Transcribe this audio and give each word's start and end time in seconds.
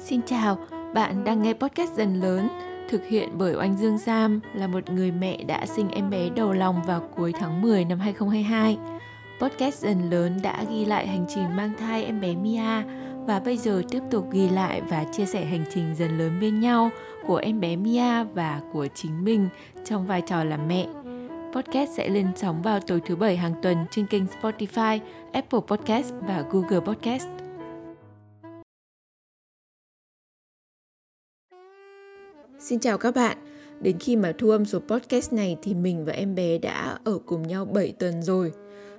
Xin 0.00 0.20
chào, 0.26 0.58
bạn 0.94 1.24
đang 1.24 1.42
nghe 1.42 1.52
podcast 1.52 1.92
dần 1.92 2.20
lớn 2.20 2.48
thực 2.88 3.06
hiện 3.06 3.28
bởi 3.38 3.54
Oanh 3.54 3.76
Dương 3.76 3.98
Sam 3.98 4.40
là 4.54 4.66
một 4.66 4.90
người 4.90 5.12
mẹ 5.12 5.36
đã 5.42 5.66
sinh 5.66 5.90
em 5.90 6.10
bé 6.10 6.28
đầu 6.36 6.52
lòng 6.52 6.82
vào 6.86 7.08
cuối 7.16 7.32
tháng 7.40 7.62
10 7.62 7.84
năm 7.84 7.98
2022. 7.98 8.78
Podcast 9.40 9.82
dần 9.82 10.10
lớn 10.10 10.38
đã 10.42 10.64
ghi 10.70 10.84
lại 10.84 11.06
hành 11.06 11.26
trình 11.34 11.56
mang 11.56 11.72
thai 11.78 12.04
em 12.04 12.20
bé 12.20 12.34
Mia 12.34 12.82
và 13.26 13.40
bây 13.44 13.56
giờ 13.56 13.82
tiếp 13.90 14.00
tục 14.10 14.28
ghi 14.32 14.48
lại 14.48 14.82
và 14.88 15.04
chia 15.12 15.26
sẻ 15.26 15.44
hành 15.44 15.64
trình 15.74 15.94
dần 15.98 16.18
lớn 16.18 16.38
bên 16.40 16.60
nhau 16.60 16.90
của 17.26 17.36
em 17.36 17.60
bé 17.60 17.76
Mia 17.76 18.24
và 18.34 18.60
của 18.72 18.86
chính 18.94 19.24
mình 19.24 19.48
trong 19.84 20.06
vai 20.06 20.20
trò 20.20 20.44
là 20.44 20.56
mẹ. 20.56 20.86
Podcast 21.52 21.90
sẽ 21.90 22.08
lên 22.08 22.26
sóng 22.36 22.62
vào 22.62 22.80
tối 22.80 23.00
thứ 23.06 23.16
bảy 23.16 23.36
hàng 23.36 23.54
tuần 23.62 23.76
trên 23.90 24.06
kênh 24.06 24.24
Spotify, 24.40 24.98
Apple 25.32 25.60
Podcast 25.66 26.14
và 26.20 26.44
Google 26.50 26.80
Podcast. 26.80 27.49
Xin 32.62 32.78
chào 32.78 32.98
các 32.98 33.14
bạn. 33.14 33.36
Đến 33.80 33.98
khi 33.98 34.16
mà 34.16 34.32
thu 34.38 34.50
âm 34.50 34.64
số 34.64 34.78
podcast 34.78 35.32
này 35.32 35.56
thì 35.62 35.74
mình 35.74 36.04
và 36.04 36.12
em 36.12 36.34
bé 36.34 36.58
đã 36.58 36.98
ở 37.04 37.18
cùng 37.26 37.48
nhau 37.48 37.64
7 37.64 37.92
tuần 37.98 38.22
rồi. 38.22 38.52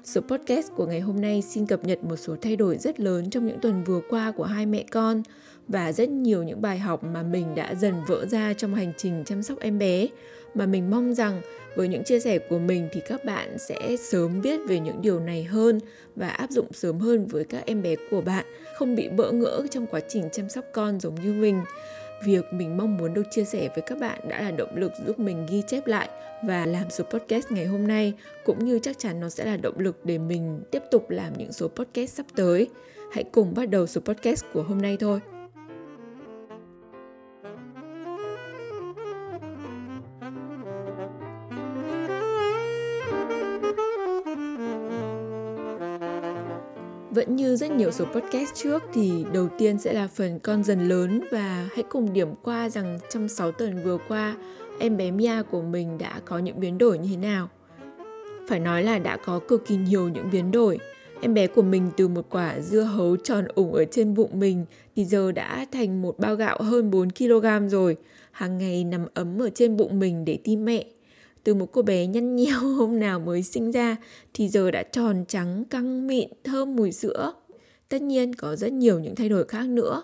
Số 0.03 0.21
podcast 0.21 0.71
của 0.75 0.85
ngày 0.85 0.99
hôm 0.99 1.21
nay 1.21 1.41
xin 1.41 1.65
cập 1.65 1.85
nhật 1.85 2.03
một 2.03 2.15
số 2.15 2.35
thay 2.41 2.55
đổi 2.55 2.77
rất 2.77 2.99
lớn 2.99 3.29
trong 3.29 3.47
những 3.47 3.59
tuần 3.61 3.84
vừa 3.84 4.01
qua 4.09 4.31
của 4.31 4.43
hai 4.43 4.65
mẹ 4.65 4.84
con 4.91 5.23
và 5.67 5.91
rất 5.91 6.09
nhiều 6.09 6.43
những 6.43 6.61
bài 6.61 6.79
học 6.79 7.03
mà 7.03 7.23
mình 7.23 7.55
đã 7.55 7.75
dần 7.75 7.93
vỡ 8.07 8.25
ra 8.25 8.53
trong 8.53 8.75
hành 8.75 8.93
trình 8.97 9.23
chăm 9.25 9.43
sóc 9.43 9.59
em 9.59 9.79
bé 9.79 10.07
mà 10.53 10.65
mình 10.65 10.89
mong 10.89 11.13
rằng 11.13 11.41
với 11.75 11.87
những 11.87 12.03
chia 12.03 12.20
sẻ 12.20 12.39
của 12.39 12.59
mình 12.59 12.89
thì 12.91 13.01
các 13.07 13.25
bạn 13.25 13.57
sẽ 13.57 13.95
sớm 13.98 14.41
biết 14.41 14.59
về 14.67 14.79
những 14.79 15.01
điều 15.01 15.20
này 15.20 15.43
hơn 15.43 15.79
và 16.15 16.29
áp 16.29 16.51
dụng 16.51 16.73
sớm 16.73 16.99
hơn 16.99 17.27
với 17.27 17.43
các 17.43 17.63
em 17.65 17.81
bé 17.81 17.95
của 18.12 18.21
bạn, 18.21 18.45
không 18.77 18.95
bị 18.95 19.09
bỡ 19.09 19.31
ngỡ 19.31 19.67
trong 19.71 19.87
quá 19.87 19.99
trình 20.09 20.29
chăm 20.31 20.49
sóc 20.49 20.65
con 20.73 20.99
giống 20.99 21.15
như 21.15 21.34
mình 21.34 21.62
việc 22.25 22.53
mình 22.53 22.77
mong 22.77 22.98
muốn 22.98 23.13
được 23.13 23.23
chia 23.32 23.43
sẻ 23.43 23.70
với 23.76 23.84
các 23.87 23.99
bạn 23.99 24.20
đã 24.27 24.41
là 24.41 24.51
động 24.51 24.76
lực 24.76 24.91
giúp 25.05 25.20
mình 25.20 25.46
ghi 25.49 25.63
chép 25.68 25.87
lại 25.87 26.09
và 26.43 26.65
làm 26.65 26.90
số 26.90 27.04
podcast 27.04 27.51
ngày 27.51 27.65
hôm 27.65 27.87
nay, 27.87 28.13
cũng 28.46 28.65
như 28.65 28.79
chắc 28.84 28.99
chắn 28.99 29.20
nó 29.20 29.29
sẽ 29.29 29.46
là 29.46 29.57
động 29.57 29.79
lực 29.79 30.05
để 30.05 30.18
mình 30.18 30.62
tiếp 30.71 30.84
tục 30.91 31.09
làm 31.09 31.34
những 31.37 31.51
số 31.51 31.68
podcast 31.68 32.13
sắp 32.13 32.26
tới. 32.35 32.70
Hãy 33.12 33.23
cùng 33.23 33.54
bắt 33.54 33.70
đầu 33.70 33.87
số 33.87 34.01
podcast 34.01 34.46
của 34.54 34.63
hôm 34.63 34.81
nay 34.81 34.98
thôi. 34.99 35.20
Vẫn 47.22 47.36
như 47.36 47.55
rất 47.55 47.72
nhiều 47.72 47.91
số 47.91 48.05
podcast 48.05 48.55
trước 48.55 48.84
thì 48.94 49.26
đầu 49.34 49.48
tiên 49.58 49.77
sẽ 49.80 49.94
là 49.94 50.08
phần 50.08 50.40
con 50.40 50.64
dần 50.64 50.90
lớn 50.90 51.22
và 51.32 51.70
hãy 51.76 51.84
cùng 51.90 52.14
điểm 52.14 52.27
qua 52.44 52.70
rằng 52.70 53.00
trong 53.10 53.27
6 53.27 53.52
tuần 53.52 53.84
vừa 53.84 53.98
qua, 54.08 54.36
em 54.80 54.98
bé 54.98 55.12
Mia 55.12 55.44
của 55.52 55.62
mình 55.62 55.98
đã 55.98 56.22
có 56.26 56.40
những 56.40 56.60
biến 56.60 56.77
đổi 56.77 56.98
như 56.98 57.10
thế 57.12 57.18
nào. 57.18 57.49
Phải 58.48 58.60
nói 58.60 58.84
là 58.84 58.99
đã 58.99 59.18
có 59.18 59.40
cực 59.40 59.68
kỳ 59.68 59.76
nhiều 59.76 60.10
những 60.10 60.30
biến 60.32 60.52
đổi. 60.52 60.80
Em 61.22 61.34
bé 61.34 61.48
của 61.48 61.62
mình 61.62 61.92
từ 61.98 62.08
một 62.08 62.26
quả 62.30 62.60
dưa 62.60 62.82
hấu 62.82 63.18
tròn 63.18 63.46
ủng 63.55 63.74
ở 63.74 63.86
trên 63.86 64.14
bụng 64.14 64.40
mình 64.40 64.66
thì 64.96 65.06
giờ 65.06 65.31
đã 65.31 65.66
thành 65.72 66.02
một 66.02 66.19
bao 66.19 66.36
gạo 66.36 66.58
hơn 66.62 66.92
4 66.92 67.09
kg 67.09 67.68
rồi. 67.69 67.97
Hàng 68.31 68.58
ngày 68.58 68.84
nằm 68.84 69.06
ấm 69.14 69.42
ở 69.42 69.50
trên 69.50 69.78
bụng 69.78 70.00
mình 70.00 70.25
để 70.25 70.38
tim 70.44 70.66
mẹ 70.66 70.86
từ 71.44 71.53
một 71.53 71.72
cô 71.72 71.81
bé 71.81 72.07
nhăn 72.07 72.35
nheo 72.35 72.59
hôm 72.78 73.00
nào 73.00 73.19
mới 73.19 73.44
sinh 73.44 73.72
ra 73.72 73.97
thì 74.34 74.50
giờ 74.50 74.72
đã 74.72 74.84
tròn 74.84 75.25
trắng, 75.28 75.66
căng 75.69 76.07
mịn, 76.07 76.29
thơm 76.44 76.75
mùi 76.75 76.91
sữa. 76.91 77.34
Tất 77.89 78.01
nhiên 78.01 78.35
có 78.35 78.56
rất 78.56 78.73
nhiều 78.73 79.00
những 79.00 79.16
thay 79.16 79.29
đổi 79.29 79.44
khác 79.47 79.69
nữa. 79.69 80.03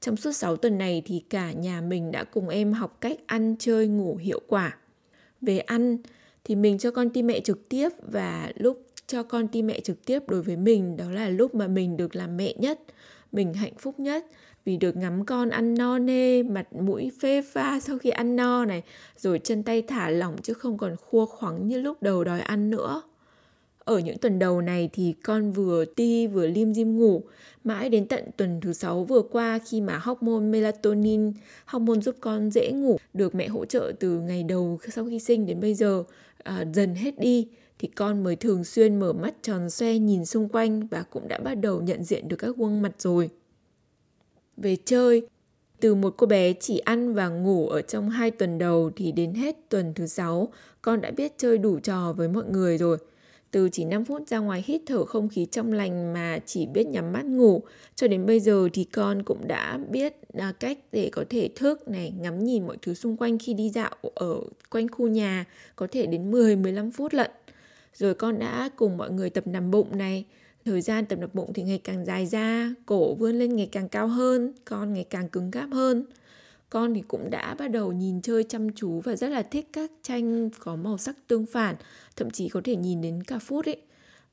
Trong 0.00 0.16
suốt 0.16 0.32
6 0.32 0.56
tuần 0.56 0.78
này 0.78 1.02
thì 1.06 1.22
cả 1.30 1.52
nhà 1.52 1.80
mình 1.80 2.10
đã 2.12 2.24
cùng 2.24 2.48
em 2.48 2.72
học 2.72 2.98
cách 3.00 3.18
ăn 3.26 3.56
chơi 3.58 3.86
ngủ 3.86 4.16
hiệu 4.16 4.40
quả. 4.48 4.76
Về 5.40 5.58
ăn 5.58 5.98
thì 6.44 6.54
mình 6.54 6.78
cho 6.78 6.90
con 6.90 7.10
tim 7.10 7.26
mẹ 7.26 7.40
trực 7.40 7.68
tiếp 7.68 7.88
và 8.12 8.52
lúc 8.56 8.86
cho 9.06 9.22
con 9.22 9.48
tim 9.48 9.66
mẹ 9.66 9.80
trực 9.80 10.04
tiếp 10.04 10.22
đối 10.28 10.42
với 10.42 10.56
mình 10.56 10.96
đó 10.96 11.10
là 11.10 11.28
lúc 11.28 11.54
mà 11.54 11.66
mình 11.66 11.96
được 11.96 12.16
làm 12.16 12.36
mẹ 12.36 12.54
nhất, 12.58 12.80
mình 13.32 13.54
hạnh 13.54 13.74
phúc 13.78 14.00
nhất 14.00 14.26
vì 14.64 14.76
được 14.76 14.96
ngắm 14.96 15.24
con 15.24 15.50
ăn 15.50 15.74
no 15.74 15.98
nê, 15.98 16.42
mặt 16.42 16.72
mũi 16.72 17.10
phê 17.20 17.42
pha 17.42 17.80
sau 17.80 17.98
khi 17.98 18.10
ăn 18.10 18.36
no 18.36 18.64
này, 18.64 18.82
rồi 19.16 19.40
chân 19.44 19.62
tay 19.62 19.82
thả 19.82 20.10
lỏng 20.10 20.36
chứ 20.42 20.54
không 20.54 20.78
còn 20.78 20.96
khua 20.96 21.26
khoắng 21.26 21.68
như 21.68 21.80
lúc 21.80 22.02
đầu 22.02 22.24
đòi 22.24 22.40
ăn 22.40 22.70
nữa. 22.70 23.02
Ở 23.84 23.98
những 23.98 24.18
tuần 24.18 24.38
đầu 24.38 24.60
này 24.60 24.90
thì 24.92 25.14
con 25.24 25.52
vừa 25.52 25.84
ti 25.84 26.26
vừa 26.26 26.46
lim 26.46 26.74
dim 26.74 26.98
ngủ, 26.98 27.22
mãi 27.64 27.88
đến 27.88 28.06
tận 28.06 28.24
tuần 28.36 28.60
thứ 28.60 28.72
sáu 28.72 29.04
vừa 29.04 29.22
qua 29.22 29.58
khi 29.66 29.80
mà 29.80 29.98
hormone 29.98 30.44
melatonin, 30.44 31.32
hormone 31.66 32.00
giúp 32.00 32.16
con 32.20 32.50
dễ 32.50 32.70
ngủ, 32.72 32.98
được 33.14 33.34
mẹ 33.34 33.48
hỗ 33.48 33.64
trợ 33.64 33.92
từ 34.00 34.20
ngày 34.20 34.42
đầu 34.42 34.78
sau 34.88 35.06
khi 35.06 35.18
sinh 35.18 35.46
đến 35.46 35.60
bây 35.60 35.74
giờ 35.74 36.04
à, 36.42 36.64
dần 36.74 36.94
hết 36.94 37.18
đi 37.18 37.48
thì 37.78 37.88
con 37.88 38.24
mới 38.24 38.36
thường 38.36 38.64
xuyên 38.64 39.00
mở 39.00 39.12
mắt 39.12 39.34
tròn 39.42 39.70
xoe 39.70 39.98
nhìn 39.98 40.26
xung 40.26 40.48
quanh 40.48 40.86
và 40.86 41.02
cũng 41.02 41.28
đã 41.28 41.38
bắt 41.38 41.54
đầu 41.54 41.80
nhận 41.80 42.04
diện 42.04 42.28
được 42.28 42.36
các 42.36 42.56
gương 42.56 42.82
mặt 42.82 42.92
rồi 42.98 43.30
về 44.62 44.76
chơi. 44.84 45.22
Từ 45.80 45.94
một 45.94 46.14
cô 46.16 46.26
bé 46.26 46.52
chỉ 46.52 46.78
ăn 46.78 47.14
và 47.14 47.28
ngủ 47.28 47.68
ở 47.68 47.82
trong 47.82 48.10
hai 48.10 48.30
tuần 48.30 48.58
đầu 48.58 48.90
thì 48.96 49.12
đến 49.12 49.34
hết 49.34 49.56
tuần 49.68 49.94
thứ 49.94 50.06
sáu, 50.06 50.48
con 50.82 51.00
đã 51.00 51.10
biết 51.10 51.32
chơi 51.38 51.58
đủ 51.58 51.78
trò 51.78 52.12
với 52.16 52.28
mọi 52.28 52.44
người 52.44 52.78
rồi. 52.78 52.98
Từ 53.50 53.68
chỉ 53.72 53.84
5 53.84 54.04
phút 54.04 54.28
ra 54.28 54.38
ngoài 54.38 54.64
hít 54.66 54.82
thở 54.86 55.04
không 55.04 55.28
khí 55.28 55.46
trong 55.50 55.72
lành 55.72 56.12
mà 56.12 56.38
chỉ 56.46 56.66
biết 56.66 56.86
nhắm 56.86 57.12
mắt 57.12 57.24
ngủ, 57.24 57.62
cho 57.94 58.08
đến 58.08 58.26
bây 58.26 58.40
giờ 58.40 58.68
thì 58.72 58.84
con 58.84 59.22
cũng 59.22 59.48
đã 59.48 59.78
biết 59.90 60.14
à, 60.34 60.52
cách 60.60 60.78
để 60.92 61.08
có 61.12 61.24
thể 61.30 61.48
thức 61.56 61.88
này, 61.88 62.12
ngắm 62.20 62.44
nhìn 62.44 62.66
mọi 62.66 62.76
thứ 62.82 62.94
xung 62.94 63.16
quanh 63.16 63.38
khi 63.38 63.54
đi 63.54 63.70
dạo 63.70 63.94
ở 64.14 64.40
quanh 64.70 64.88
khu 64.88 65.08
nhà, 65.08 65.44
có 65.76 65.86
thể 65.90 66.06
đến 66.06 66.30
10-15 66.30 66.90
phút 66.90 67.14
lận. 67.14 67.30
Rồi 67.94 68.14
con 68.14 68.38
đã 68.38 68.70
cùng 68.76 68.96
mọi 68.96 69.10
người 69.10 69.30
tập 69.30 69.46
nằm 69.46 69.70
bụng 69.70 69.98
này, 69.98 70.24
Thời 70.64 70.80
gian 70.80 71.06
tập 71.06 71.18
nập 71.18 71.34
bụng 71.34 71.52
thì 71.52 71.62
ngày 71.62 71.80
càng 71.84 72.04
dài 72.04 72.26
ra, 72.26 72.74
cổ 72.86 73.14
vươn 73.14 73.38
lên 73.38 73.56
ngày 73.56 73.68
càng 73.72 73.88
cao 73.88 74.08
hơn, 74.08 74.52
con 74.64 74.94
ngày 74.94 75.04
càng 75.10 75.28
cứng 75.28 75.50
cáp 75.50 75.68
hơn. 75.72 76.04
Con 76.70 76.94
thì 76.94 77.02
cũng 77.08 77.30
đã 77.30 77.54
bắt 77.54 77.68
đầu 77.68 77.92
nhìn 77.92 78.22
chơi 78.22 78.44
chăm 78.44 78.72
chú 78.72 79.00
và 79.00 79.16
rất 79.16 79.28
là 79.28 79.42
thích 79.42 79.68
các 79.72 79.90
tranh 80.02 80.50
có 80.58 80.76
màu 80.76 80.98
sắc 80.98 81.16
tương 81.26 81.46
phản, 81.46 81.76
thậm 82.16 82.30
chí 82.30 82.48
có 82.48 82.60
thể 82.64 82.76
nhìn 82.76 83.00
đến 83.00 83.22
cả 83.22 83.38
phút 83.38 83.66
ấy. 83.66 83.82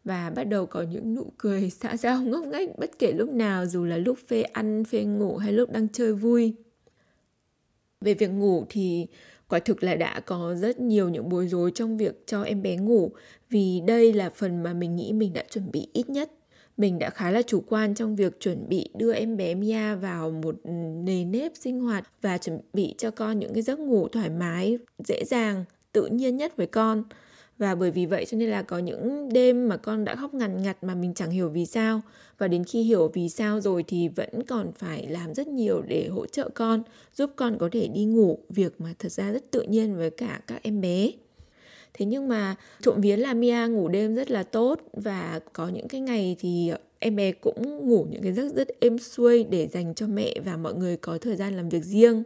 Và 0.04 0.30
bắt 0.30 0.44
đầu 0.44 0.66
có 0.66 0.82
những 0.82 1.16
nụ 1.16 1.32
cười 1.38 1.70
xã 1.82 1.98
giao 1.98 2.22
ngốc 2.22 2.46
nghếch 2.46 2.78
bất 2.78 3.00
kể 3.00 3.12
lúc 3.12 3.30
nào 3.30 3.66
dù 3.66 3.84
là 3.86 3.98
lúc 3.98 4.18
phê 4.28 4.42
ăn, 4.42 4.84
phê 4.84 5.04
ngủ 5.04 5.38
hay 5.38 5.54
lúc 5.54 5.72
đang 5.72 5.88
chơi 5.90 6.14
vui. 6.14 6.54
Về 8.02 8.14
việc 8.14 8.28
ngủ 8.28 8.66
thì 8.70 9.08
quả 9.50 9.60
thực 9.60 9.84
là 9.84 9.96
đã 9.96 10.20
có 10.20 10.56
rất 10.56 10.80
nhiều 10.80 11.10
những 11.10 11.30
bối 11.30 11.48
rối 11.48 11.72
trong 11.76 11.98
việc 11.98 12.24
cho 12.28 12.44
em 12.44 12.62
bé 12.62 12.76
ngủ 12.76 13.12
vì 13.50 13.82
đây 13.88 14.14
là 14.14 14.30
phần 14.30 14.64
mà 14.64 14.74
mình 14.74 14.96
nghĩ 14.96 15.14
mình 15.14 15.34
đã 15.34 15.44
chuẩn 15.50 15.72
bị 15.72 15.88
ít 15.94 16.10
nhất 16.10 16.32
mình 16.78 17.00
đã 17.00 17.10
khá 17.10 17.32
là 17.32 17.42
chủ 17.42 17.64
quan 17.68 17.96
trong 17.96 18.16
việc 18.16 18.40
chuẩn 18.40 18.70
bị 18.70 18.90
đưa 18.98 19.14
em 19.14 19.38
bé 19.38 19.56
Mia 19.56 19.96
vào 19.96 20.32
một 20.32 20.56
nề 21.04 21.26
nếp 21.26 21.52
sinh 21.56 21.80
hoạt 21.80 22.12
và 22.22 22.38
chuẩn 22.38 22.60
bị 22.74 22.96
cho 22.98 23.12
con 23.12 23.40
những 23.40 23.54
cái 23.54 23.64
giấc 23.64 23.80
ngủ 23.80 24.08
thoải 24.08 24.30
mái, 24.30 24.78
dễ 25.08 25.24
dàng, 25.26 25.66
tự 25.92 26.06
nhiên 26.06 26.38
nhất 26.38 26.58
với 26.58 26.68
con. 26.68 27.04
Và 27.58 27.76
bởi 27.76 27.92
vì 27.92 28.06
vậy 28.06 28.26
cho 28.26 28.38
nên 28.38 28.50
là 28.50 28.62
có 28.62 28.78
những 28.78 29.30
đêm 29.34 29.68
mà 29.68 29.78
con 29.78 30.06
đã 30.06 30.16
khóc 30.16 30.34
ngằn 30.34 30.64
ngặt 30.64 30.84
mà 30.84 30.96
mình 30.96 31.14
chẳng 31.14 31.32
hiểu 31.32 31.50
vì 31.50 31.66
sao. 31.66 32.02
Và 32.38 32.48
đến 32.48 32.64
khi 32.64 32.82
hiểu 32.82 33.12
vì 33.14 33.30
sao 33.30 33.62
rồi 33.62 33.84
thì 33.88 34.08
vẫn 34.08 34.44
còn 34.48 34.72
phải 34.72 35.08
làm 35.08 35.34
rất 35.34 35.48
nhiều 35.48 35.82
để 35.82 36.08
hỗ 36.08 36.26
trợ 36.26 36.50
con, 36.50 36.84
giúp 37.14 37.30
con 37.36 37.58
có 37.58 37.70
thể 37.72 37.88
đi 37.88 38.06
ngủ, 38.06 38.40
việc 38.50 38.82
mà 38.82 38.94
thật 39.00 39.12
ra 39.12 39.32
rất 39.32 39.52
tự 39.52 39.62
nhiên 39.62 39.98
với 39.98 40.10
cả 40.10 40.42
các 40.48 40.64
em 40.64 40.82
bé. 40.82 41.12
Thế 41.94 42.06
nhưng 42.06 42.28
mà 42.28 42.56
trộm 42.82 43.02
vía 43.02 43.18
là 43.18 43.34
Mia 43.34 43.68
ngủ 43.68 43.88
đêm 43.88 44.16
rất 44.16 44.32
là 44.32 44.44
tốt 44.44 44.82
và 44.94 45.40
có 45.54 45.68
những 45.68 45.88
cái 45.88 46.02
ngày 46.02 46.36
thì 46.40 46.72
em 47.00 47.16
bé 47.16 47.32
cũng 47.32 47.88
ngủ 47.88 48.08
những 48.10 48.24
cái 48.24 48.34
giấc 48.34 48.56
rất 48.56 48.68
êm 48.80 48.98
xuôi 48.98 49.44
để 49.44 49.68
dành 49.68 49.94
cho 49.96 50.08
mẹ 50.08 50.34
và 50.46 50.58
mọi 50.58 50.74
người 50.74 50.98
có 50.98 51.18
thời 51.18 51.36
gian 51.36 51.54
làm 51.54 51.70
việc 51.70 51.84
riêng 51.84 52.24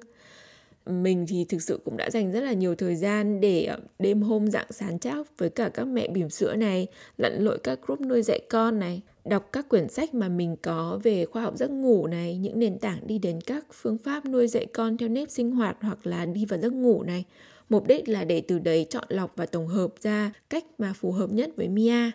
mình 0.86 1.25
thì 1.28 1.45
thực 1.50 1.62
sự 1.62 1.80
cũng 1.86 1.98
đã 1.98 2.10
dành 2.10 2.31
rất 2.31 2.39
là 2.39 2.54
nhiều 2.54 2.75
thời 2.75 2.95
gian 2.95 3.42
để 3.42 3.66
ờ, 3.66 3.78
đêm 4.00 4.22
hôm 4.22 4.48
dạng 4.48 4.68
sáng 4.69 5.00
chắc 5.00 5.38
với 5.38 5.50
cả 5.50 5.69
các 5.69 5.83
mẹ 5.86 6.07
bỉm 6.07 6.30
sữa 6.30 6.56
này, 6.56 6.88
lặn 7.18 7.44
lội 7.44 7.57
các 7.63 7.80
group 7.86 8.01
nuôi 8.01 8.22
dạy 8.22 8.39
con 8.50 8.80
này, 8.80 9.01
đọc 9.25 9.50
các 9.51 9.69
quyển 9.69 9.89
sách 9.89 10.13
mà 10.13 10.30
mình 10.30 10.56
có 10.62 11.00
về 11.04 11.25
khoa 11.25 11.42
học 11.42 11.57
giấc 11.57 11.72
ngủ 11.72 12.07
này, 12.07 12.38
những 12.38 12.60
nền 12.60 12.80
tảng 12.80 13.07
đi 13.07 13.18
đến 13.18 13.42
các 13.42 13.66
phương 13.74 13.98
pháp 13.98 14.25
nuôi 14.25 14.48
dạy 14.48 14.66
con 14.66 14.98
theo 14.98 15.10
nếp 15.10 15.30
sinh 15.30 15.51
hoạt 15.51 15.78
hoặc 15.81 16.07
là 16.07 16.25
đi 16.25 16.45
vào 16.45 16.60
giấc 16.60 16.74
ngủ 16.74 17.04
này. 17.04 17.25
Mục 17.69 17.88
đích 17.88 18.10
là 18.10 18.24
để 18.24 18.42
từ 18.48 18.60
đấy 18.60 18.86
chọn 18.89 19.06
lọc 19.07 19.36
và 19.36 19.45
tổng 19.45 19.68
hợp 19.68 19.89
ra 20.01 20.31
cách 20.50 20.66
mà 20.77 20.94
phù 20.94 21.12
hợp 21.12 21.31
nhất 21.31 21.50
với 21.56 21.68
Mia. 21.68 22.12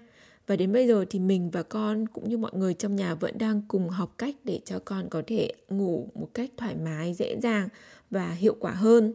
Và 0.46 0.56
đến 0.56 0.72
bây 0.72 0.87
giờ 0.87 1.04
thì 1.10 1.19
mình 1.19 1.50
và 1.50 1.62
con 1.62 2.08
cũng 2.08 2.28
như 2.28 2.38
mọi 2.38 2.50
người 2.54 2.75
trong 2.75 2.96
nhà 2.96 3.14
vẫn 3.14 3.38
đang 3.38 3.62
cùng 3.69 3.88
học 3.88 4.14
cách 4.19 4.34
để 4.44 4.60
cho 4.64 4.78
con 4.84 5.08
có 5.10 5.22
thể 5.26 5.52
ngủ 5.69 6.08
một 6.14 6.28
cách 6.34 6.50
thoải 6.56 6.76
mái, 6.84 7.14
dễ 7.14 7.40
dàng 7.43 7.69
và 8.10 8.31
hiệu 8.31 8.56
quả 8.60 8.72
hơn. 8.72 9.14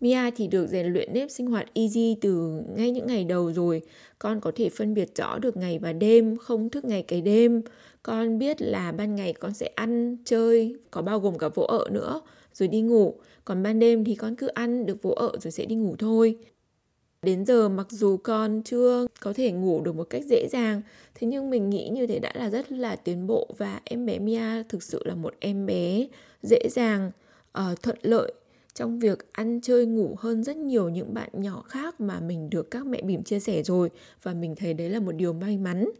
Mia 0.00 0.30
thì 0.36 0.46
được 0.46 0.66
rèn 0.66 0.86
luyện 0.86 1.12
nếp 1.12 1.30
sinh 1.30 1.46
hoạt 1.46 1.66
easy 1.74 2.16
từ 2.20 2.60
ngay 2.76 2.90
những 2.90 3.06
ngày 3.06 3.24
đầu 3.24 3.52
rồi. 3.52 3.82
Con 4.18 4.40
có 4.40 4.52
thể 4.54 4.68
phân 4.68 4.94
biệt 4.94 5.16
rõ 5.16 5.38
được 5.38 5.56
ngày 5.56 5.78
và 5.78 5.92
đêm, 5.92 6.36
không 6.36 6.70
thức 6.70 6.84
ngày 6.84 7.02
cái 7.02 7.20
đêm. 7.20 7.62
con 8.02 8.38
biết 8.38 8.62
là 8.62 8.92
ban 8.92 9.14
ngày 9.16 9.32
con 9.32 9.54
sẽ 9.54 9.66
ăn 9.74 10.16
chơi 10.24 10.76
có 10.90 11.02
bao 11.02 11.20
gồm 11.20 11.38
cả 11.38 11.48
vỗ 11.48 11.62
ợ 11.62 11.88
nữa 11.90 12.20
rồi 12.54 12.68
đi 12.68 12.80
ngủ 12.80 13.14
còn 13.44 13.62
ban 13.62 13.78
đêm 13.78 14.04
thì 14.04 14.14
con 14.14 14.36
cứ 14.36 14.46
ăn 14.46 14.86
được 14.86 15.02
vỗ 15.02 15.10
ợ 15.10 15.32
rồi 15.40 15.50
sẽ 15.50 15.64
đi 15.64 15.74
ngủ 15.74 15.96
thôi 15.98 16.38
đến 17.24 17.44
giờ 17.44 17.68
mặc 17.68 17.86
dù 17.90 18.16
con 18.16 18.62
chưa 18.64 19.06
có 19.20 19.32
thể 19.32 19.52
ngủ 19.52 19.80
được 19.80 19.96
một 19.96 20.06
cách 20.10 20.22
dễ 20.28 20.48
dàng 20.50 20.82
thế 21.14 21.26
nhưng 21.26 21.50
mình 21.50 21.70
nghĩ 21.70 21.88
như 21.88 22.06
thế 22.06 22.18
đã 22.18 22.32
là 22.34 22.50
rất 22.50 22.72
là 22.72 22.96
tiến 22.96 23.26
bộ 23.26 23.48
và 23.58 23.80
em 23.84 24.06
bé 24.06 24.18
Mia 24.18 24.62
thực 24.68 24.82
sự 24.82 25.02
là 25.04 25.14
một 25.14 25.34
em 25.40 25.66
bé 25.66 26.06
dễ 26.42 26.68
dàng 26.70 27.10
uh, 27.58 27.82
thuận 27.82 27.98
lợi 28.02 28.32
trong 28.74 28.98
việc 28.98 29.32
ăn 29.32 29.60
chơi 29.60 29.86
ngủ 29.86 30.14
hơn 30.18 30.44
rất 30.44 30.56
nhiều 30.56 30.88
những 30.88 31.14
bạn 31.14 31.28
nhỏ 31.32 31.62
khác 31.62 32.00
mà 32.00 32.20
mình 32.20 32.50
được 32.50 32.70
các 32.70 32.86
mẹ 32.86 33.02
bỉm 33.02 33.22
chia 33.22 33.40
sẻ 33.40 33.62
rồi 33.62 33.90
và 34.22 34.34
mình 34.34 34.54
thấy 34.56 34.74
đấy 34.74 34.90
là 34.90 35.00
một 35.00 35.12
điều 35.12 35.32
may 35.32 35.58
mắn. 35.58 35.90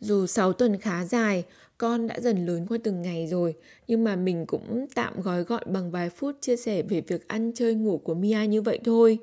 Dù 0.00 0.26
6 0.26 0.52
tuần 0.52 0.76
khá 0.76 1.04
dài, 1.04 1.44
con 1.78 2.06
đã 2.06 2.20
dần 2.20 2.46
lớn 2.46 2.66
qua 2.68 2.78
từng 2.84 3.02
ngày 3.02 3.26
rồi, 3.26 3.54
nhưng 3.88 4.04
mà 4.04 4.16
mình 4.16 4.46
cũng 4.46 4.86
tạm 4.94 5.20
gói 5.20 5.42
gọn 5.42 5.62
bằng 5.72 5.90
vài 5.90 6.10
phút 6.10 6.36
chia 6.40 6.56
sẻ 6.56 6.82
về 6.82 7.00
việc 7.00 7.28
ăn 7.28 7.52
chơi 7.54 7.74
ngủ 7.74 7.98
của 7.98 8.14
Mia 8.14 8.46
như 8.46 8.62
vậy 8.62 8.78
thôi. 8.84 9.18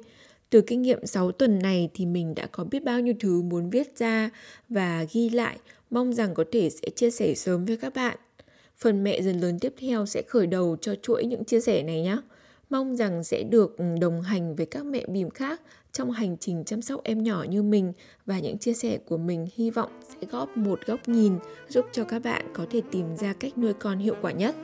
Từ 0.54 0.62
kinh 0.62 0.82
nghiệm 0.82 1.06
6 1.06 1.32
tuần 1.32 1.60
này 1.60 1.90
thì 1.94 2.06
mình 2.06 2.36
đã 2.36 2.48
có 2.52 2.64
biết 2.64 2.84
bao 2.84 3.00
nhiêu 3.00 3.14
thứ 3.20 3.42
muốn 3.42 3.70
viết 3.70 3.98
ra 3.98 4.30
và 4.70 5.06
ghi 5.14 5.30
lại, 5.30 5.58
mong 5.90 6.14
rằng 6.14 6.34
có 6.34 6.44
thể 6.52 6.70
sẽ 6.70 6.90
chia 6.96 7.12
sẻ 7.12 7.34
sớm 7.36 7.66
với 7.66 7.78
các 7.78 7.94
bạn. 7.94 8.18
Phần 8.78 9.04
mẹ 9.04 9.22
dần 9.22 9.40
lớn 9.40 9.60
tiếp 9.60 9.74
theo 9.80 10.06
sẽ 10.06 10.22
khởi 10.28 10.48
đầu 10.48 10.78
cho 10.82 10.96
chuỗi 11.02 11.26
những 11.26 11.46
chia 11.46 11.60
sẻ 11.60 11.84
này 11.84 12.02
nhé. 12.02 12.18
Mong 12.70 12.96
rằng 12.96 13.24
sẽ 13.24 13.44
được 13.44 13.78
ừ, 13.78 13.86
đồng 14.02 14.22
hành 14.22 14.56
với 14.56 14.66
các 14.66 14.86
mẹ 14.86 15.06
bìm 15.08 15.30
khác 15.30 15.62
trong 15.92 16.12
hành 16.12 16.38
trình 16.38 16.64
chăm 16.66 16.82
sóc 16.82 17.02
em 17.04 17.24
nhỏ 17.24 17.46
như 17.50 17.64
mình 17.64 17.94
và 18.26 18.40
những 18.40 18.58
chia 18.58 18.74
sẻ 18.74 18.98
của 19.06 19.18
mình 19.18 19.48
hy 19.56 19.70
vọng 19.70 20.02
sẽ 20.10 20.28
góp 20.32 20.58
một 20.58 20.80
góc 20.86 21.08
nhìn 21.08 21.34
giúp 21.70 21.86
cho 21.92 22.04
các 22.04 22.24
bạn 22.24 22.46
có 22.54 22.66
thể 22.72 22.82
tìm 22.92 23.18
ra 23.18 23.34
cách 23.34 23.58
nuôi 23.58 23.74
con 23.74 23.98
hiệu 23.98 24.16
quả 24.22 24.32
nhất. 24.32 24.56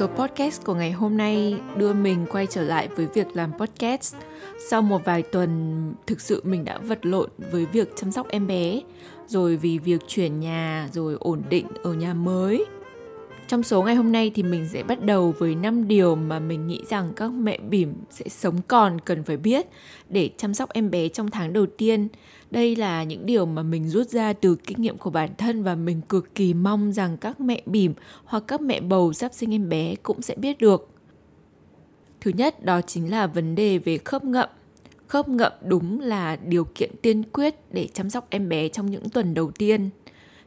Số 0.00 0.06
podcast 0.06 0.64
của 0.64 0.74
ngày 0.74 0.92
hôm 0.92 1.16
nay 1.16 1.60
đưa 1.76 1.92
mình 1.92 2.26
quay 2.30 2.46
trở 2.46 2.62
lại 2.62 2.88
với 2.88 3.06
việc 3.14 3.26
làm 3.34 3.52
podcast. 3.58 4.16
Sau 4.70 4.82
một 4.82 5.04
vài 5.04 5.22
tuần 5.22 5.94
thực 6.06 6.20
sự 6.20 6.42
mình 6.44 6.64
đã 6.64 6.78
vật 6.78 7.06
lộn 7.06 7.30
với 7.50 7.66
việc 7.66 7.96
chăm 7.96 8.12
sóc 8.12 8.28
em 8.28 8.46
bé, 8.46 8.80
rồi 9.26 9.56
vì 9.56 9.78
việc 9.78 10.00
chuyển 10.08 10.40
nhà, 10.40 10.88
rồi 10.92 11.16
ổn 11.20 11.42
định 11.48 11.66
ở 11.82 11.94
nhà 11.94 12.14
mới. 12.14 12.64
Trong 13.50 13.62
số 13.62 13.82
ngày 13.82 13.94
hôm 13.94 14.12
nay 14.12 14.30
thì 14.34 14.42
mình 14.42 14.68
sẽ 14.68 14.82
bắt 14.82 15.04
đầu 15.04 15.34
với 15.38 15.54
5 15.54 15.88
điều 15.88 16.14
mà 16.14 16.38
mình 16.38 16.66
nghĩ 16.66 16.82
rằng 16.88 17.12
các 17.16 17.32
mẹ 17.32 17.58
bỉm 17.58 17.94
sẽ 18.10 18.28
sống 18.28 18.60
còn 18.68 19.00
cần 19.00 19.24
phải 19.24 19.36
biết 19.36 19.66
để 20.08 20.30
chăm 20.36 20.54
sóc 20.54 20.72
em 20.72 20.90
bé 20.90 21.08
trong 21.08 21.30
tháng 21.30 21.52
đầu 21.52 21.66
tiên 21.66 22.08
đây 22.50 22.76
là 22.76 23.04
những 23.04 23.26
điều 23.26 23.46
mà 23.46 23.62
mình 23.62 23.88
rút 23.88 24.08
ra 24.08 24.32
từ 24.32 24.56
kinh 24.66 24.82
nghiệm 24.82 24.98
của 24.98 25.10
bản 25.10 25.30
thân 25.38 25.62
và 25.62 25.74
mình 25.74 26.00
cực 26.08 26.34
kỳ 26.34 26.54
mong 26.54 26.92
rằng 26.92 27.16
các 27.16 27.40
mẹ 27.40 27.62
bỉm 27.66 27.94
hoặc 28.24 28.44
các 28.46 28.60
mẹ 28.60 28.80
bầu 28.80 29.12
sắp 29.12 29.34
sinh 29.34 29.54
em 29.54 29.68
bé 29.68 29.94
cũng 30.02 30.22
sẽ 30.22 30.34
biết 30.34 30.58
được. 30.58 30.88
Thứ 32.20 32.30
nhất, 32.34 32.64
đó 32.64 32.80
chính 32.80 33.10
là 33.10 33.26
vấn 33.26 33.54
đề 33.54 33.78
về 33.78 33.98
khớp 33.98 34.24
ngậm. 34.24 34.48
Khớp 35.06 35.28
ngậm 35.28 35.52
đúng 35.64 36.00
là 36.00 36.36
điều 36.36 36.64
kiện 36.64 36.90
tiên 37.02 37.22
quyết 37.32 37.54
để 37.72 37.88
chăm 37.92 38.10
sóc 38.10 38.26
em 38.30 38.48
bé 38.48 38.68
trong 38.68 38.90
những 38.90 39.10
tuần 39.10 39.34
đầu 39.34 39.50
tiên. 39.50 39.90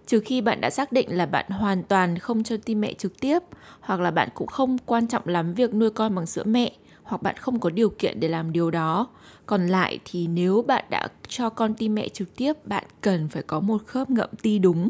Trừ 0.07 0.19
khi 0.19 0.41
bạn 0.41 0.61
đã 0.61 0.69
xác 0.69 0.91
định 0.91 1.17
là 1.17 1.25
bạn 1.25 1.45
hoàn 1.49 1.83
toàn 1.83 2.17
không 2.17 2.43
cho 2.43 2.57
tim 2.57 2.81
mẹ 2.81 2.93
trực 2.93 3.19
tiếp, 3.19 3.39
hoặc 3.79 3.99
là 3.99 4.11
bạn 4.11 4.29
cũng 4.33 4.47
không 4.47 4.77
quan 4.85 5.07
trọng 5.07 5.27
lắm 5.27 5.53
việc 5.53 5.73
nuôi 5.73 5.89
con 5.89 6.15
bằng 6.15 6.25
sữa 6.25 6.43
mẹ, 6.45 6.71
hoặc 7.03 7.21
bạn 7.21 7.35
không 7.37 7.59
có 7.59 7.69
điều 7.69 7.89
kiện 7.89 8.19
để 8.19 8.27
làm 8.27 8.51
điều 8.51 8.71
đó. 8.71 9.07
Còn 9.45 9.67
lại 9.67 9.99
thì 10.05 10.27
nếu 10.27 10.61
bạn 10.61 10.85
đã 10.89 11.07
cho 11.27 11.49
con 11.49 11.73
ti 11.73 11.89
mẹ 11.89 12.09
trực 12.09 12.35
tiếp, 12.35 12.65
bạn 12.65 12.83
cần 13.01 13.27
phải 13.27 13.43
có 13.43 13.59
một 13.59 13.81
khớp 13.85 14.09
ngậm 14.09 14.29
ti 14.41 14.59
đúng. 14.59 14.89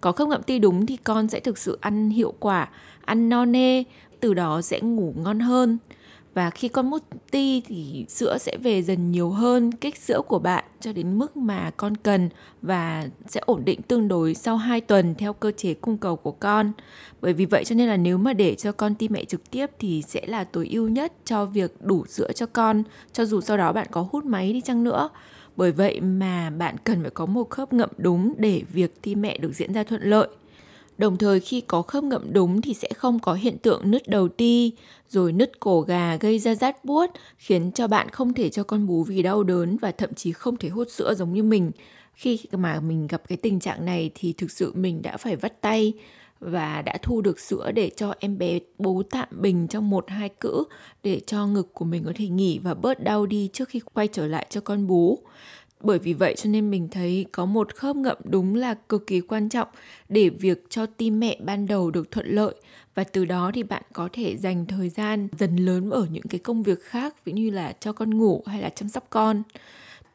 Có 0.00 0.12
khớp 0.12 0.28
ngậm 0.28 0.42
ti 0.42 0.58
đúng 0.58 0.86
thì 0.86 0.96
con 0.96 1.28
sẽ 1.28 1.40
thực 1.40 1.58
sự 1.58 1.78
ăn 1.80 2.10
hiệu 2.10 2.34
quả, 2.40 2.68
ăn 3.04 3.28
no 3.28 3.44
nê, 3.44 3.82
từ 4.20 4.34
đó 4.34 4.62
sẽ 4.62 4.80
ngủ 4.80 5.14
ngon 5.16 5.40
hơn 5.40 5.78
và 6.34 6.50
khi 6.50 6.68
con 6.68 6.90
mút 6.90 7.02
ti 7.30 7.62
thì 7.66 8.06
sữa 8.08 8.38
sẽ 8.38 8.56
về 8.62 8.82
dần 8.82 9.10
nhiều 9.10 9.30
hơn 9.30 9.72
kích 9.72 9.98
sữa 9.98 10.20
của 10.28 10.38
bạn 10.38 10.64
cho 10.80 10.92
đến 10.92 11.18
mức 11.18 11.36
mà 11.36 11.70
con 11.76 11.96
cần 11.96 12.28
và 12.62 13.08
sẽ 13.26 13.40
ổn 13.46 13.64
định 13.64 13.82
tương 13.82 14.08
đối 14.08 14.34
sau 14.34 14.56
2 14.56 14.80
tuần 14.80 15.14
theo 15.14 15.32
cơ 15.32 15.50
chế 15.50 15.74
cung 15.74 15.98
cầu 15.98 16.16
của 16.16 16.32
con. 16.32 16.72
Bởi 17.20 17.32
vì 17.32 17.44
vậy 17.44 17.64
cho 17.64 17.74
nên 17.74 17.88
là 17.88 17.96
nếu 17.96 18.18
mà 18.18 18.32
để 18.32 18.54
cho 18.54 18.72
con 18.72 18.94
ti 18.94 19.08
mẹ 19.08 19.24
trực 19.24 19.50
tiếp 19.50 19.66
thì 19.78 20.02
sẽ 20.02 20.26
là 20.26 20.44
tối 20.44 20.68
ưu 20.72 20.88
nhất 20.88 21.12
cho 21.24 21.46
việc 21.46 21.76
đủ 21.80 22.06
sữa 22.06 22.32
cho 22.34 22.46
con, 22.46 22.82
cho 23.12 23.24
dù 23.24 23.40
sau 23.40 23.56
đó 23.56 23.72
bạn 23.72 23.86
có 23.90 24.08
hút 24.12 24.24
máy 24.24 24.52
đi 24.52 24.60
chăng 24.60 24.84
nữa. 24.84 25.08
Bởi 25.56 25.72
vậy 25.72 26.00
mà 26.00 26.50
bạn 26.50 26.76
cần 26.84 27.02
phải 27.02 27.10
có 27.10 27.26
một 27.26 27.50
khớp 27.50 27.72
ngậm 27.72 27.90
đúng 27.96 28.34
để 28.38 28.62
việc 28.72 29.02
ti 29.02 29.14
mẹ 29.14 29.38
được 29.38 29.52
diễn 29.52 29.72
ra 29.72 29.82
thuận 29.82 30.02
lợi. 30.02 30.28
Đồng 30.98 31.16
thời 31.16 31.40
khi 31.40 31.60
có 31.60 31.82
khớp 31.82 32.04
ngậm 32.04 32.32
đúng 32.32 32.60
thì 32.60 32.74
sẽ 32.74 32.88
không 32.96 33.18
có 33.18 33.34
hiện 33.34 33.58
tượng 33.58 33.90
nứt 33.90 34.08
đầu 34.08 34.28
ti, 34.28 34.72
rồi 35.08 35.32
nứt 35.32 35.60
cổ 35.60 35.80
gà 35.80 36.16
gây 36.16 36.38
ra 36.38 36.54
rát 36.54 36.84
buốt, 36.84 37.10
khiến 37.38 37.72
cho 37.72 37.88
bạn 37.88 38.08
không 38.08 38.32
thể 38.32 38.50
cho 38.50 38.64
con 38.64 38.86
bú 38.86 39.04
vì 39.04 39.22
đau 39.22 39.42
đớn 39.42 39.76
và 39.76 39.92
thậm 39.92 40.14
chí 40.14 40.32
không 40.32 40.56
thể 40.56 40.68
hút 40.68 40.90
sữa 40.90 41.14
giống 41.14 41.32
như 41.32 41.42
mình. 41.42 41.70
Khi 42.14 42.38
mà 42.52 42.80
mình 42.80 43.06
gặp 43.06 43.22
cái 43.28 43.38
tình 43.38 43.60
trạng 43.60 43.84
này 43.84 44.10
thì 44.14 44.32
thực 44.32 44.50
sự 44.50 44.72
mình 44.74 45.02
đã 45.02 45.16
phải 45.16 45.36
vắt 45.36 45.60
tay 45.60 45.92
và 46.40 46.82
đã 46.82 46.98
thu 47.02 47.20
được 47.20 47.40
sữa 47.40 47.70
để 47.74 47.90
cho 47.96 48.14
em 48.20 48.38
bé 48.38 48.58
bú 48.78 49.02
tạm 49.02 49.28
bình 49.30 49.68
trong 49.68 49.90
một 49.90 50.04
hai 50.08 50.28
cữ 50.28 50.64
để 51.02 51.20
cho 51.26 51.46
ngực 51.46 51.74
của 51.74 51.84
mình 51.84 52.04
có 52.04 52.12
thể 52.16 52.28
nghỉ 52.28 52.58
và 52.58 52.74
bớt 52.74 53.04
đau 53.04 53.26
đi 53.26 53.50
trước 53.52 53.68
khi 53.68 53.80
quay 53.94 54.08
trở 54.08 54.26
lại 54.26 54.46
cho 54.50 54.60
con 54.60 54.86
bú 54.86 55.18
bởi 55.84 55.98
vì 55.98 56.12
vậy 56.12 56.34
cho 56.36 56.50
nên 56.50 56.70
mình 56.70 56.88
thấy 56.90 57.26
có 57.32 57.44
một 57.44 57.74
khớp 57.74 57.96
ngậm 57.96 58.16
đúng 58.24 58.54
là 58.54 58.74
cực 58.74 59.06
kỳ 59.06 59.20
quan 59.20 59.48
trọng 59.48 59.68
để 60.08 60.28
việc 60.28 60.66
cho 60.70 60.86
tim 60.86 61.20
mẹ 61.20 61.38
ban 61.44 61.66
đầu 61.66 61.90
được 61.90 62.10
thuận 62.10 62.26
lợi. 62.26 62.54
Và 62.94 63.04
từ 63.04 63.24
đó 63.24 63.50
thì 63.54 63.62
bạn 63.62 63.82
có 63.92 64.08
thể 64.12 64.36
dành 64.36 64.66
thời 64.66 64.88
gian 64.88 65.28
dần 65.38 65.56
lớn 65.56 65.90
ở 65.90 66.06
những 66.10 66.22
cái 66.22 66.38
công 66.38 66.62
việc 66.62 66.82
khác, 66.82 67.24
ví 67.24 67.32
như 67.32 67.50
là 67.50 67.72
cho 67.80 67.92
con 67.92 68.18
ngủ 68.18 68.42
hay 68.46 68.62
là 68.62 68.68
chăm 68.68 68.88
sóc 68.88 69.06
con. 69.10 69.42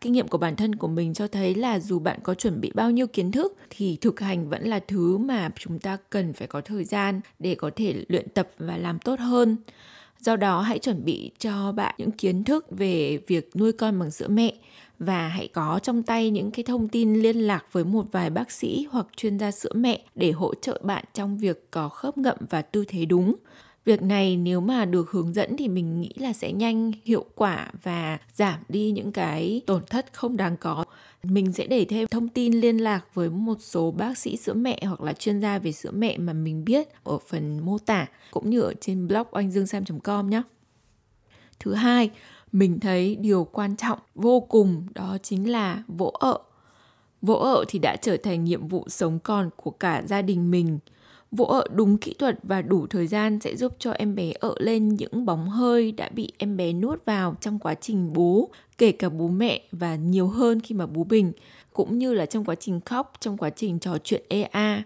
Kinh 0.01 0.13
nghiệm 0.13 0.27
của 0.27 0.38
bản 0.38 0.56
thân 0.56 0.75
của 0.75 0.88
mình 0.88 1.13
cho 1.13 1.27
thấy 1.27 1.56
là 1.56 1.80
dù 1.80 2.00
bạn 2.00 2.19
có 2.24 2.33
chuẩn 2.33 2.62
bị 2.62 2.72
bao 2.75 2.92
nhiêu 2.92 3.07
kiến 3.07 3.31
thức, 3.31 3.57
thì 3.69 3.98
thực 4.01 4.19
hành 4.19 4.50
vẫn 4.50 4.68
là 4.68 4.80
thứ 4.80 5.18
mà 5.18 5.50
chúng 5.56 5.80
ta 5.80 5.98
cần 6.10 6.33
phải 6.33 6.48
có 6.48 6.62
thời 6.62 6.83
gian 6.83 7.22
để 7.39 7.56
có 7.56 7.72
thể 7.75 8.04
luyện 8.10 8.30
tập 8.30 8.50
và 8.57 8.77
làm 8.77 9.00
tốt 9.00 9.19
hơn. 9.19 9.57
Do 10.19 10.36
đó 10.36 10.62
hãy 10.62 10.80
chuẩn 10.80 11.06
bị 11.06 11.31
cho 11.39 11.72
bạn 11.72 11.95
những 11.98 12.12
kiến 12.12 12.44
thức 12.44 12.65
về 12.72 13.19
việc 13.27 13.56
nuôi 13.56 13.72
con 13.72 14.00
bằng 14.00 14.12
sữa 14.12 14.27
mẹ 14.27 14.54
và 15.00 15.28
hãy 15.28 15.48
có 15.48 15.79
trong 15.84 16.03
tay 16.03 16.29
những 16.29 16.51
cái 16.51 16.63
thông 16.63 16.88
tin 16.88 17.13
liên 17.13 17.38
lạc 17.38 17.65
với 17.72 17.84
một 17.84 18.06
vài 18.12 18.29
bác 18.29 18.51
sĩ 18.51 18.88
hoặc 18.91 19.08
chuyên 19.15 19.39
gia 19.39 19.51
sữa 19.51 19.74
mẹ 19.75 20.01
để 20.15 20.32
hỗ 20.32 20.53
trợ 20.56 20.82
bạn 20.84 21.03
trong 21.13 21.38
việc 21.38 21.72
có 21.72 21.89
khớp 21.89 22.18
ngậm 22.18 22.38
và 22.50 22.62
tư 22.62 22.86
thế 22.88 23.06
đúng. 23.06 23.36
Việc 23.86 24.01
này 24.01 24.38
nếu 24.38 24.62
mà 24.62 24.86
được 24.86 25.12
hướng 25.12 25.34
dẫn 25.34 25.58
thì 25.58 25.68
mình 25.68 26.01
nghĩ 26.01 26.12
là 26.15 26.34
sẽ 26.34 26.51
nhanh, 26.51 26.91
hiệu 27.03 27.25
quả 27.36 27.72
và 27.84 28.18
giảm 28.34 28.60
đi 28.70 28.91
những 28.91 29.12
cái 29.12 29.62
tổn 29.65 29.82
thất 29.89 30.13
không 30.13 30.38
đáng 30.38 30.58
có. 30.58 30.86
Mình 31.24 31.51
sẽ 31.51 31.68
để 31.68 31.86
thêm 31.86 32.08
thông 32.08 32.27
tin 32.27 32.53
liên 32.53 32.77
lạc 32.77 33.06
với 33.13 33.29
một 33.29 33.58
số 33.60 33.91
bác 33.91 34.18
sĩ 34.18 34.38
sữa 34.38 34.53
mẹ 34.53 34.79
hoặc 34.84 35.01
là 35.01 35.13
chuyên 35.13 35.41
gia 35.41 35.60
về 35.60 35.72
sữa 35.72 35.91
mẹ 35.94 36.18
mà 36.18 36.34
mình 36.34 36.65
biết 36.65 36.88
ở 37.03 37.18
phần 37.27 37.60
mô 37.60 37.77
tả 37.77 38.08
cũng 38.32 38.50
như 38.50 38.62
ở 38.62 38.74
trên 38.82 39.08
blog 39.08 39.27
oanhdươngsam.com 39.32 40.29
nhé. 40.29 40.41
Thứ 41.60 41.74
hai, 41.74 42.10
mình 42.51 42.79
thấy 42.79 43.15
điều 43.15 43.44
quan 43.44 43.75
trọng 43.75 44.00
vô 44.15 44.39
cùng 44.39 44.84
đó 44.94 45.18
chính 45.24 45.51
là 45.51 45.84
vỗ 45.88 46.13
ợ. 46.20 46.39
Vỗ 47.22 47.34
ợ 47.34 47.65
thì 47.68 47.79
đã 47.79 47.96
trở 47.96 48.18
thành 48.18 48.44
nhiệm 48.44 48.68
vụ 48.68 48.86
sống 48.88 49.20
còn 49.20 49.50
của 49.56 49.72
cả 49.72 50.03
gia 50.06 50.22
đình 50.22 50.51
mình. 50.51 50.79
Vỗ 51.32 51.46
ợ 51.46 51.68
đúng 51.72 51.98
kỹ 51.98 52.13
thuật 52.20 52.39
và 52.44 52.62
đủ 52.62 52.88
thời 52.88 53.08
gian 53.08 53.39
sẽ 53.39 53.56
giúp 53.56 53.75
cho 53.79 53.91
em 53.91 54.15
bé 54.15 54.32
ợ 54.39 54.56
lên 54.60 54.89
những 54.89 55.25
bóng 55.25 55.50
hơi 55.50 55.91
đã 55.91 56.10
bị 56.10 56.32
em 56.38 56.58
bé 56.58 56.74
nuốt 56.74 57.06
vào 57.06 57.36
trong 57.41 57.60
quá 57.60 57.74
trình 57.74 58.13
bú, 58.13 58.50
kể 58.77 58.91
cả 58.91 59.10
bú 59.10 59.27
mẹ 59.27 59.62
và 59.72 59.96
nhiều 59.96 60.27
hơn 60.27 60.60
khi 60.60 60.75
mà 60.75 60.86
bú 60.86 61.03
bình, 61.03 61.32
cũng 61.74 61.98
như 61.98 62.13
là 62.13 62.25
trong 62.25 62.46
quá 62.46 62.56
trình 62.56 62.79
khóc, 62.86 63.13
trong 63.20 63.38
quá 63.38 63.50
trình 63.50 63.79
trò 63.79 63.98
chuyện 64.03 64.24
EA. 64.27 64.84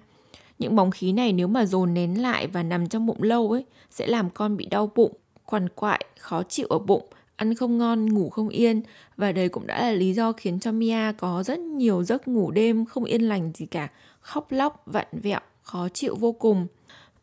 Những 0.59 0.75
bóng 0.75 0.91
khí 0.91 1.11
này 1.11 1.33
nếu 1.33 1.47
mà 1.47 1.65
dồn 1.65 1.93
nén 1.93 2.21
lại 2.21 2.47
và 2.47 2.63
nằm 2.63 2.87
trong 2.87 3.05
bụng 3.05 3.23
lâu 3.23 3.51
ấy 3.51 3.65
sẽ 3.89 4.07
làm 4.07 4.29
con 4.29 4.57
bị 4.57 4.65
đau 4.65 4.91
bụng, 4.95 5.13
quằn 5.45 5.69
quại, 5.69 6.05
khó 6.19 6.43
chịu 6.43 6.67
ở 6.67 6.79
bụng 6.79 7.03
ăn 7.35 7.55
không 7.55 7.77
ngon, 7.77 8.13
ngủ 8.13 8.29
không 8.29 8.49
yên 8.49 8.81
và 9.17 9.31
đây 9.31 9.49
cũng 9.49 9.67
đã 9.67 9.81
là 9.81 9.91
lý 9.91 10.13
do 10.13 10.31
khiến 10.31 10.59
cho 10.59 10.71
Mia 10.71 11.11
có 11.17 11.43
rất 11.43 11.59
nhiều 11.59 12.03
giấc 12.03 12.27
ngủ 12.27 12.51
đêm 12.51 12.85
không 12.85 13.03
yên 13.03 13.21
lành 13.21 13.51
gì 13.55 13.65
cả, 13.65 13.87
khóc 14.21 14.51
lóc, 14.51 14.83
vặn 14.85 15.07
vẹo, 15.11 15.39
khó 15.61 15.89
chịu 15.89 16.15
vô 16.15 16.31
cùng. 16.31 16.67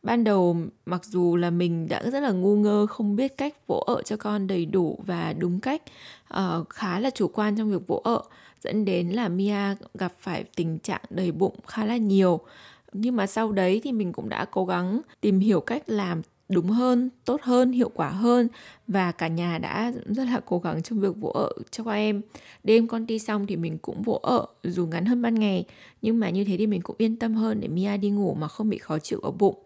Ban 0.02 0.24
đầu 0.24 0.56
mặc 0.86 1.04
dù 1.04 1.36
là 1.36 1.50
mình 1.50 1.88
đã 1.88 2.02
rất 2.12 2.20
là 2.20 2.30
ngu 2.30 2.56
ngơ 2.56 2.86
không 2.86 3.16
biết 3.16 3.36
cách 3.36 3.66
vỗ 3.66 3.84
ợ 3.86 4.02
cho 4.02 4.16
con 4.16 4.46
đầy 4.46 4.66
đủ 4.66 4.98
và 5.06 5.32
đúng 5.38 5.60
cách, 5.60 5.82
uh, 6.34 6.68
khá 6.68 7.00
là 7.00 7.10
chủ 7.10 7.28
quan 7.28 7.56
trong 7.56 7.70
việc 7.70 7.86
vỗ 7.86 8.00
ợ 8.04 8.22
dẫn 8.60 8.84
đến 8.84 9.08
là 9.08 9.28
Mia 9.28 9.74
gặp 9.94 10.12
phải 10.18 10.44
tình 10.56 10.78
trạng 10.78 11.00
đầy 11.10 11.32
bụng 11.32 11.54
khá 11.66 11.84
là 11.84 11.96
nhiều. 11.96 12.40
Nhưng 12.92 13.16
mà 13.16 13.26
sau 13.26 13.52
đấy 13.52 13.80
thì 13.84 13.92
mình 13.92 14.12
cũng 14.12 14.28
đã 14.28 14.44
cố 14.44 14.64
gắng 14.64 15.00
tìm 15.20 15.38
hiểu 15.40 15.60
cách 15.60 15.82
làm 15.86 16.22
đúng 16.50 16.68
hơn, 16.68 17.10
tốt 17.24 17.40
hơn, 17.42 17.72
hiệu 17.72 17.90
quả 17.94 18.08
hơn 18.08 18.48
và 18.88 19.12
cả 19.12 19.28
nhà 19.28 19.58
đã 19.58 19.92
rất 20.06 20.24
là 20.24 20.40
cố 20.46 20.58
gắng 20.58 20.82
trong 20.82 21.00
việc 21.00 21.16
vỗ 21.16 21.28
ở 21.28 21.52
cho 21.70 21.84
các 21.84 21.92
em. 21.92 22.22
Đêm 22.64 22.86
con 22.86 23.06
đi 23.06 23.18
xong 23.18 23.46
thì 23.46 23.56
mình 23.56 23.78
cũng 23.78 24.02
vỗ 24.02 24.20
ở 24.22 24.46
dù 24.62 24.86
ngắn 24.86 25.04
hơn 25.04 25.22
ban 25.22 25.34
ngày 25.34 25.64
nhưng 26.02 26.20
mà 26.20 26.30
như 26.30 26.44
thế 26.44 26.56
thì 26.56 26.66
mình 26.66 26.82
cũng 26.82 26.96
yên 26.98 27.16
tâm 27.16 27.34
hơn 27.34 27.60
để 27.60 27.68
Mia 27.68 27.96
đi 27.96 28.10
ngủ 28.10 28.34
mà 28.34 28.48
không 28.48 28.68
bị 28.68 28.78
khó 28.78 28.98
chịu 28.98 29.20
ở 29.20 29.30
bụng. 29.30 29.58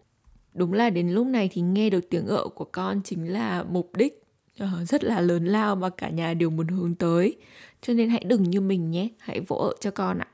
Đúng 0.53 0.73
là 0.73 0.89
đến 0.89 1.09
lúc 1.09 1.27
này 1.27 1.49
thì 1.51 1.61
nghe 1.61 1.89
được 1.89 2.09
tiếng 2.09 2.27
ợ 2.27 2.47
của 2.47 2.65
con 2.65 3.01
chính 3.03 3.33
là 3.33 3.63
mục 3.63 3.95
đích 3.95 4.23
ờ, 4.59 4.67
rất 4.87 5.03
là 5.03 5.21
lớn 5.21 5.45
lao 5.45 5.75
mà 5.75 5.89
cả 5.89 6.09
nhà 6.09 6.33
đều 6.33 6.49
muốn 6.49 6.67
hướng 6.67 6.95
tới. 6.95 7.35
Cho 7.81 7.93
nên 7.93 8.09
hãy 8.09 8.23
đừng 8.27 8.43
như 8.43 8.61
mình 8.61 8.91
nhé, 8.91 9.09
hãy 9.19 9.39
vỗ 9.39 9.55
ợ 9.55 9.75
cho 9.79 9.91
con 9.91 10.19
ạ. 10.19 10.27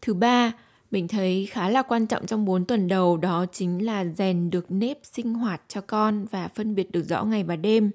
Thứ 0.00 0.14
ba, 0.14 0.52
mình 0.94 1.08
thấy 1.08 1.46
khá 1.50 1.68
là 1.68 1.82
quan 1.82 2.06
trọng 2.06 2.26
trong 2.26 2.44
4 2.44 2.64
tuần 2.64 2.88
đầu 2.88 3.16
đó 3.16 3.46
chính 3.52 3.86
là 3.86 4.04
rèn 4.04 4.50
được 4.50 4.66
nếp 4.68 4.98
sinh 5.02 5.34
hoạt 5.34 5.62
cho 5.68 5.80
con 5.80 6.26
và 6.30 6.48
phân 6.48 6.74
biệt 6.74 6.90
được 6.92 7.02
rõ 7.08 7.24
ngày 7.24 7.44
và 7.44 7.56
đêm. 7.56 7.90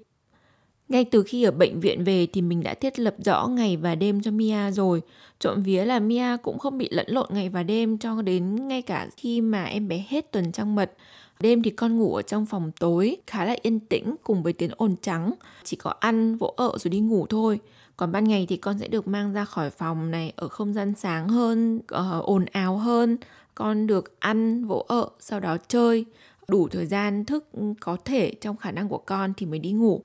Ngay 0.88 1.04
từ 1.04 1.22
khi 1.22 1.42
ở 1.42 1.50
bệnh 1.50 1.80
viện 1.80 2.04
về 2.04 2.26
thì 2.32 2.42
mình 2.42 2.62
đã 2.62 2.74
thiết 2.74 2.98
lập 2.98 3.14
rõ 3.24 3.46
ngày 3.46 3.76
và 3.76 3.94
đêm 3.94 4.22
cho 4.22 4.30
Mia 4.30 4.70
rồi. 4.70 5.02
Trộm 5.38 5.62
vía 5.62 5.84
là 5.84 6.00
Mia 6.00 6.36
cũng 6.42 6.58
không 6.58 6.78
bị 6.78 6.88
lẫn 6.90 7.06
lộn 7.08 7.28
ngày 7.30 7.48
và 7.48 7.62
đêm 7.62 7.98
cho 7.98 8.22
đến 8.22 8.68
ngay 8.68 8.82
cả 8.82 9.08
khi 9.16 9.40
mà 9.40 9.64
em 9.64 9.88
bé 9.88 10.04
hết 10.08 10.32
tuần 10.32 10.52
trăng 10.52 10.74
mật. 10.74 10.92
Đêm 11.40 11.62
thì 11.62 11.70
con 11.70 11.98
ngủ 11.98 12.14
ở 12.14 12.22
trong 12.22 12.46
phòng 12.46 12.70
tối, 12.80 13.16
khá 13.26 13.44
là 13.44 13.56
yên 13.62 13.80
tĩnh 13.80 14.14
cùng 14.22 14.42
với 14.42 14.52
tiếng 14.52 14.70
ồn 14.76 14.96
trắng. 15.02 15.32
Chỉ 15.64 15.76
có 15.76 15.94
ăn, 16.00 16.36
vỗ 16.36 16.54
ợ 16.56 16.78
rồi 16.78 16.90
đi 16.90 17.00
ngủ 17.00 17.26
thôi. 17.26 17.58
Còn 18.00 18.12
ban 18.12 18.24
ngày 18.24 18.46
thì 18.48 18.56
con 18.56 18.78
sẽ 18.78 18.88
được 18.88 19.08
mang 19.08 19.32
ra 19.32 19.44
khỏi 19.44 19.70
phòng 19.70 20.10
này 20.10 20.32
ở 20.36 20.48
không 20.48 20.74
gian 20.74 20.94
sáng 20.94 21.28
hơn, 21.28 21.76
uh, 21.78 22.24
ồn 22.24 22.44
ào 22.44 22.76
hơn. 22.76 23.16
Con 23.54 23.86
được 23.86 24.20
ăn, 24.20 24.64
vỗ 24.64 24.84
ợ, 24.88 25.10
sau 25.18 25.40
đó 25.40 25.56
chơi. 25.68 26.04
Đủ 26.48 26.68
thời 26.68 26.86
gian 26.86 27.24
thức 27.24 27.52
ừ, 27.52 27.62
có 27.80 27.96
thể 28.04 28.34
trong 28.40 28.56
khả 28.56 28.70
năng 28.70 28.88
của 28.88 28.98
con 28.98 29.32
thì 29.36 29.46
mới 29.46 29.58
đi 29.58 29.72
ngủ 29.72 30.02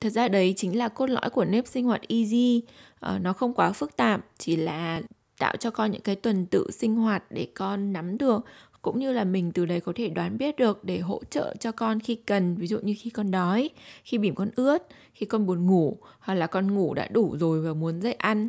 thật 0.00 0.10
ra 0.10 0.28
đấy 0.28 0.54
chính 0.56 0.78
là 0.78 0.88
cốt 0.88 1.06
lõi 1.10 1.30
của 1.30 1.44
nếp 1.44 1.66
sinh 1.66 1.84
hoạt 1.84 2.00
easy 2.08 2.62
uh, 3.06 3.20
nó 3.20 3.32
không 3.32 3.54
quá 3.54 3.72
phức 3.72 3.96
tạp 3.96 4.26
chỉ 4.38 4.56
là 4.56 5.02
tạo 5.38 5.56
cho 5.56 5.70
con 5.70 5.90
những 5.90 6.00
cái 6.00 6.16
tuần 6.16 6.46
tự 6.46 6.70
sinh 6.70 6.96
hoạt 6.96 7.24
để 7.30 7.48
con 7.54 7.92
nắm 7.92 8.18
được 8.18 8.44
cũng 8.84 8.98
như 8.98 9.12
là 9.12 9.24
mình 9.24 9.52
từ 9.52 9.66
đấy 9.66 9.80
có 9.80 9.92
thể 9.96 10.08
đoán 10.08 10.38
biết 10.38 10.56
được 10.56 10.84
để 10.84 10.98
hỗ 10.98 11.20
trợ 11.30 11.54
cho 11.60 11.72
con 11.72 12.00
khi 12.00 12.14
cần, 12.14 12.56
ví 12.56 12.66
dụ 12.66 12.78
như 12.82 12.94
khi 12.98 13.10
con 13.10 13.30
đói, 13.30 13.70
khi 14.04 14.18
bỉm 14.18 14.34
con 14.34 14.50
ướt, 14.56 14.78
khi 15.14 15.26
con 15.26 15.46
buồn 15.46 15.66
ngủ, 15.66 15.98
hoặc 16.18 16.34
là 16.34 16.46
con 16.46 16.74
ngủ 16.74 16.94
đã 16.94 17.08
đủ 17.08 17.36
rồi 17.38 17.60
và 17.60 17.74
muốn 17.74 18.02
dậy 18.02 18.12
ăn 18.12 18.48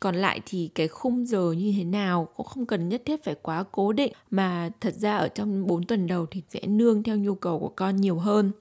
còn 0.00 0.14
lại 0.14 0.40
thì 0.46 0.70
cái 0.74 0.88
khung 0.88 1.26
giờ 1.26 1.52
như 1.52 1.74
thế 1.76 1.84
nào 1.84 2.28
cũng 2.36 2.46
không 2.46 2.66
cần 2.66 2.88
nhất 2.88 3.02
thiết 3.04 3.24
phải 3.24 3.34
quá 3.42 3.64
cố 3.72 3.92
định, 3.92 4.12
mà 4.30 4.70
thật 4.80 4.94
ra 4.94 5.16
ở 5.16 5.28
trong 5.28 5.66
4 5.66 5.86
tuần 5.86 6.06
đầu 6.06 6.26
thì 6.30 6.42
sẽ 6.48 6.60
nương 6.66 7.02
theo 7.02 7.16
nhu 7.16 7.34
cầu 7.34 7.58
của 7.58 7.72
con 7.76 7.96
nhiều 7.96 8.18
hơn 8.18 8.52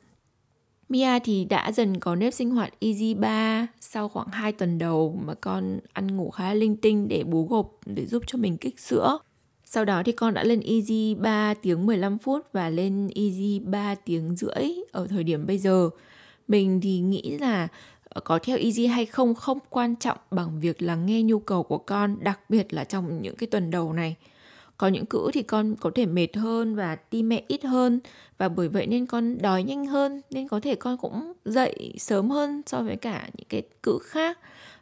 Mia 0.90 1.20
thì 1.20 1.46
đã 1.46 1.72
dần 1.72 2.00
có 2.00 2.16
nếp 2.16 2.34
sinh 2.34 2.52
hoạt 2.52 2.74
Easy 2.80 3.14
3 3.14 3.68
sau 3.80 4.10
khoảng 4.10 4.28
2 4.28 4.52
tuần 4.52 4.78
đầu 4.78 5.20
mà 5.26 5.34
con 5.34 5.80
ăn 5.94 6.18
ngủ 6.18 6.30
khá 6.30 6.54
linh 6.54 6.78
tinh 6.78 7.08
để 7.08 7.24
bú 7.24 7.48
gộp, 7.48 7.80
để 7.86 8.06
giúp 8.06 8.24
cho 8.28 8.38
mình 8.38 8.58
kích 8.58 8.80
sữa. 8.80 9.20
Sau 9.66 9.86
đó 9.86 10.02
thì 10.06 10.12
con 10.12 10.34
đã 10.34 10.44
lên 10.44 10.62
Easy 10.62 11.16
3 11.16 11.54
tiếng 11.54 11.86
15 11.86 12.18
phút 12.18 12.48
và 12.54 12.70
lên 12.70 13.10
Easy 13.16 13.60
3 13.60 13.96
tiếng 13.96 14.36
rưỡi 14.36 14.70
ở 14.92 15.08
thời 15.08 15.24
điểm 15.24 15.48
bây 15.48 15.58
giờ. 15.58 15.90
Mình 16.48 16.82
thì 16.82 17.00
nghĩ 17.00 17.38
là 17.40 17.68
ờ, 18.10 18.22
có 18.22 18.40
theo 18.44 18.58
Easy 18.58 18.86
hay 18.88 19.06
không 19.06 19.36
không 19.36 19.60
quan 19.70 19.96
trọng 19.96 20.18
bằng 20.32 20.60
việc 20.60 20.82
là 20.82 20.96
nghe 20.96 21.22
nhu 21.22 21.40
cầu 21.40 21.64
của 21.64 21.78
con, 21.78 22.18
đặc 22.20 22.40
biệt 22.50 22.74
là 22.74 22.84
trong 22.84 23.22
những 23.22 23.36
cái 23.36 23.48
tuần 23.48 23.72
đầu 23.72 23.94
này 23.94 24.16
có 24.77 24.88
những 24.88 25.05
cữ 25.05 25.29
thì 25.34 25.44
con 25.44 25.75
có 25.75 25.91
thể 25.96 26.05
mệt 26.05 26.36
hơn 26.36 26.75
và 26.75 26.96
ti 26.96 27.24
mẹ 27.24 27.44
ít 27.48 27.63
hơn. 27.63 28.00
Và 28.38 28.50
bởi 28.50 28.67
vậy 28.67 28.88
nên 28.88 29.05
con 29.05 29.38
đói 29.41 29.63
nhanh 29.63 29.86
hơn, 29.86 30.22
nên 30.32 30.48
có 30.48 30.60
thể 30.60 30.75
con 30.75 30.98
cũng 30.98 31.34
dậy 31.46 31.94
sớm 31.98 32.29
hơn 32.29 32.62
so 32.65 32.82
với 32.82 32.96
cả 32.96 33.29
những 33.38 33.48
cái 33.50 33.62
cữ 33.84 34.00
khác. 34.03 34.39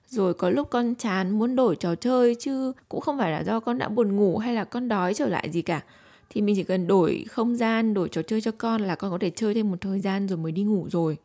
Rồi 0.07 0.33
có 0.33 0.49
lúc 0.49 0.69
con 0.69 0.95
chán 0.95 1.39
muốn 1.39 1.55
đổi 1.55 1.75
trò 1.75 1.95
chơi 1.95 2.35
chứ 2.39 2.71
cũng 2.89 3.01
không 3.01 3.17
phải 3.17 3.31
là 3.31 3.43
do 3.43 3.59
con 3.59 3.77
đã 3.77 3.89
buồn 3.89 4.15
ngủ 4.15 4.37
hay 4.37 4.53
là 4.53 4.63
con 4.63 4.87
đói 4.87 5.13
trở 5.13 5.27
lại 5.27 5.49
gì 5.51 5.61
cả. 5.61 5.81
Thì 6.29 6.41
mình 6.41 6.55
chỉ 6.55 6.63
cần 6.63 6.87
đổi 6.87 7.25
không 7.29 7.55
gian, 7.55 7.93
đổi 7.93 8.09
trò 8.09 8.21
chơi 8.21 8.41
cho 8.41 8.51
con 8.57 8.81
là 8.81 8.95
con 8.95 9.11
có 9.11 9.17
thể 9.21 9.29
chơi 9.29 9.53
thêm 9.53 9.71
một 9.71 9.81
thời 9.81 9.99
gian 9.99 10.27
rồi 10.27 10.37
mới 10.37 10.51
đi 10.51 10.63
ngủ 10.63 10.87
rồi 10.91 11.17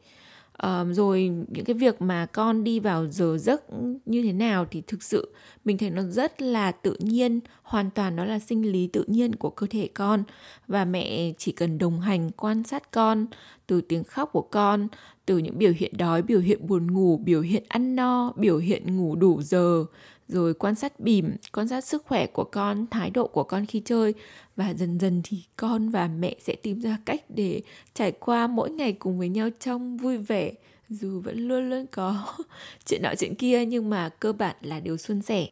um, 0.62 0.92
rồi 0.92 1.30
những 1.48 1.64
cái 1.64 1.74
việc 1.74 2.02
mà 2.02 2.26
con 2.26 2.64
đi 2.64 2.80
vào 2.80 3.06
giờ 3.10 3.38
giấc 3.38 3.62
như 4.06 4.22
thế 4.22 4.32
nào 4.32 4.66
thì 4.70 4.82
thực 4.86 5.02
sự 5.02 5.34
mình 5.64 5.78
thấy 5.78 5.90
nó 5.90 6.02
rất 6.02 6.42
là 6.42 6.72
tự 6.72 6.96
nhiên 6.98 7.40
hoàn 7.62 7.90
toàn 7.90 8.16
nó 8.16 8.24
là 8.24 8.38
sinh 8.38 8.72
lý 8.72 8.86
tự 8.86 9.04
nhiên 9.06 9.34
của 9.34 9.50
cơ 9.50 9.66
thể 9.70 9.88
con. 9.94 10.24
Và 10.68 10.84
mẹ 10.84 11.32
chỉ 11.38 11.52
cần 11.52 11.78
đồng 11.78 12.00
hành 12.00 12.30
quan 12.30 12.62
sát 12.62 12.90
con 12.90 13.26
từ 13.66 13.80
tiếng 13.80 14.04
khóc 14.04 14.30
của 14.32 14.42
con 14.42 14.88
từ 15.28 15.38
những 15.38 15.58
biểu 15.58 15.72
hiện 15.76 15.92
đói, 15.96 16.22
biểu 16.22 16.40
hiện 16.40 16.66
buồn 16.66 16.92
ngủ, 16.92 17.16
biểu 17.16 17.40
hiện 17.40 17.62
ăn 17.68 17.96
no, 17.96 18.32
biểu 18.36 18.58
hiện 18.58 18.96
ngủ 18.96 19.16
đủ 19.16 19.42
giờ, 19.42 19.84
rồi 20.28 20.54
quan 20.54 20.74
sát 20.74 21.00
bìm 21.00 21.36
quan 21.52 21.68
sát 21.68 21.84
sức 21.84 22.04
khỏe 22.06 22.26
của 22.26 22.44
con, 22.44 22.86
thái 22.90 23.10
độ 23.10 23.26
của 23.26 23.44
con 23.44 23.66
khi 23.66 23.82
chơi. 23.84 24.14
Và 24.56 24.74
dần 24.74 24.98
dần 24.98 25.20
thì 25.24 25.42
con 25.56 25.88
và 25.88 26.08
mẹ 26.08 26.36
sẽ 26.40 26.54
tìm 26.54 26.80
ra 26.80 26.98
cách 27.04 27.24
để 27.28 27.62
trải 27.94 28.12
qua 28.12 28.46
mỗi 28.46 28.70
ngày 28.70 28.92
cùng 28.92 29.18
với 29.18 29.28
nhau 29.28 29.48
trong 29.60 29.96
vui 29.96 30.16
vẻ. 30.16 30.52
Dù 30.88 31.20
vẫn 31.20 31.48
luôn 31.48 31.70
luôn 31.70 31.86
có 31.86 32.34
chuyện 32.86 33.02
nọ 33.02 33.14
chuyện 33.18 33.34
kia, 33.34 33.66
nhưng 33.66 33.90
mà 33.90 34.08
cơ 34.08 34.32
bản 34.32 34.56
là 34.60 34.80
điều 34.80 34.96
suôn 34.96 35.22
sẻ. 35.22 35.46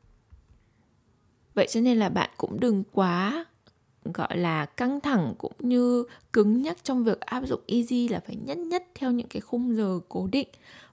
Vậy 1.55 1.67
cho 1.71 1.81
nên 1.81 1.99
là 1.99 2.09
bạn 2.09 2.31
cũng 2.37 2.61
đừng 2.61 2.83
quá 2.93 3.45
gọi 4.13 4.37
là 4.37 4.67
căng 4.67 5.01
thẳng 5.01 5.35
cũng 5.39 5.53
như 5.59 6.05
cứng 6.33 6.63
nhắc 6.63 6.77
trong 6.83 7.05
việc 7.05 7.21
áp 7.21 7.47
dụng 7.47 7.61
easy 7.67 8.09
là 8.09 8.21
phải 8.27 8.37
nhất 8.37 8.59
nhất 8.59 8.85
theo 8.95 9.11
những 9.11 9.29
cái 9.29 9.41
khung 9.41 9.77
giờ 9.77 10.01
cố 10.09 10.29
định 10.33 10.49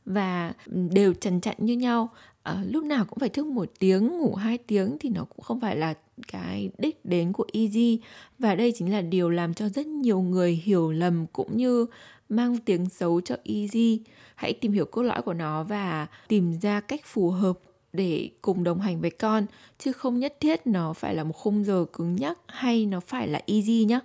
và 0.05 0.53
đều 0.91 1.13
trần 1.13 1.41
chặn 1.41 1.55
như 1.59 1.73
nhau. 1.73 2.09
À, 2.43 2.63
lúc 2.69 2.83
nào 2.83 3.05
cũng 3.05 3.19
phải 3.19 3.29
thức 3.29 3.45
một 3.45 3.69
tiếng 3.79 4.07
ngủ 4.17 4.35
hai 4.35 4.57
tiếng 4.57 4.97
thì 4.99 5.09
nó 5.09 5.23
cũng 5.23 5.43
không 5.43 5.59
phải 5.59 5.77
là 5.77 5.93
cái 6.27 6.69
đích 6.77 7.05
đến 7.05 7.33
của 7.33 7.45
easy 7.53 7.99
và 8.39 8.55
đây 8.55 8.73
chính 8.75 8.91
là 8.91 9.01
điều 9.01 9.29
làm 9.29 9.53
cho 9.53 9.69
rất 9.69 9.87
nhiều 9.87 10.21
người 10.21 10.61
hiểu 10.63 10.91
lầm 10.91 11.25
cũng 11.27 11.57
như 11.57 11.85
mang 12.29 12.57
tiếng 12.57 12.89
xấu 12.89 13.21
cho 13.21 13.35
easy 13.43 14.01
hãy 14.35 14.53
tìm 14.53 14.71
hiểu 14.71 14.85
cốt 14.85 15.01
lõi 15.01 15.21
của 15.21 15.33
nó 15.33 15.63
và 15.63 16.07
tìm 16.27 16.59
ra 16.61 16.79
cách 16.79 17.01
phù 17.05 17.29
hợp 17.29 17.59
để 17.93 18.29
cùng 18.41 18.63
đồng 18.63 18.79
hành 18.79 19.01
với 19.01 19.09
con, 19.09 19.45
chứ 19.79 19.91
không 19.91 20.19
nhất 20.19 20.37
thiết 20.39 20.67
nó 20.67 20.93
phải 20.93 21.15
là 21.15 21.23
một 21.23 21.33
khung 21.33 21.65
giờ 21.65 21.85
cứng 21.93 22.15
nhắc 22.15 22.39
hay 22.47 22.85
nó 22.85 22.99
phải 22.99 23.27
là 23.27 23.41
easy 23.47 23.85
nhé 23.85 23.99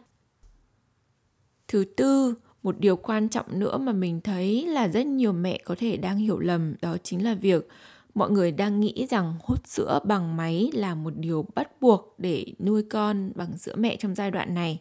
thứ 1.68 1.85
tư, 1.97 2.35
một 2.62 2.80
điều 2.80 2.97
quan 2.97 3.28
trọng 3.28 3.59
nữa 3.59 3.78
mà 3.78 3.92
mình 3.92 4.21
thấy 4.21 4.66
là 4.66 4.88
rất 4.88 5.07
nhiều 5.07 5.33
mẹ 5.33 5.59
có 5.64 5.75
thể 5.78 5.97
đang 5.97 6.18
hiểu 6.18 6.38
lầm 6.38 6.75
đó 6.80 6.97
chính 7.02 7.25
là 7.25 7.35
việc 7.35 7.68
mọi 8.14 8.30
người 8.30 8.52
đang 8.52 8.80
nghĩ 8.80 9.07
rằng 9.11 9.35
hút 9.42 9.66
sữa 9.66 10.00
bằng 10.04 10.37
máy 10.37 10.71
là 10.75 10.95
một 10.95 11.12
điều 11.16 11.47
bắt 11.54 11.80
buộc 11.80 12.14
để 12.18 12.47
nuôi 12.59 12.83
con 12.83 13.33
bằng 13.35 13.59
sữa 13.59 13.75
mẹ 13.76 13.97
trong 13.97 14.14
giai 14.14 14.30
đoạn 14.30 14.54
này. 14.54 14.80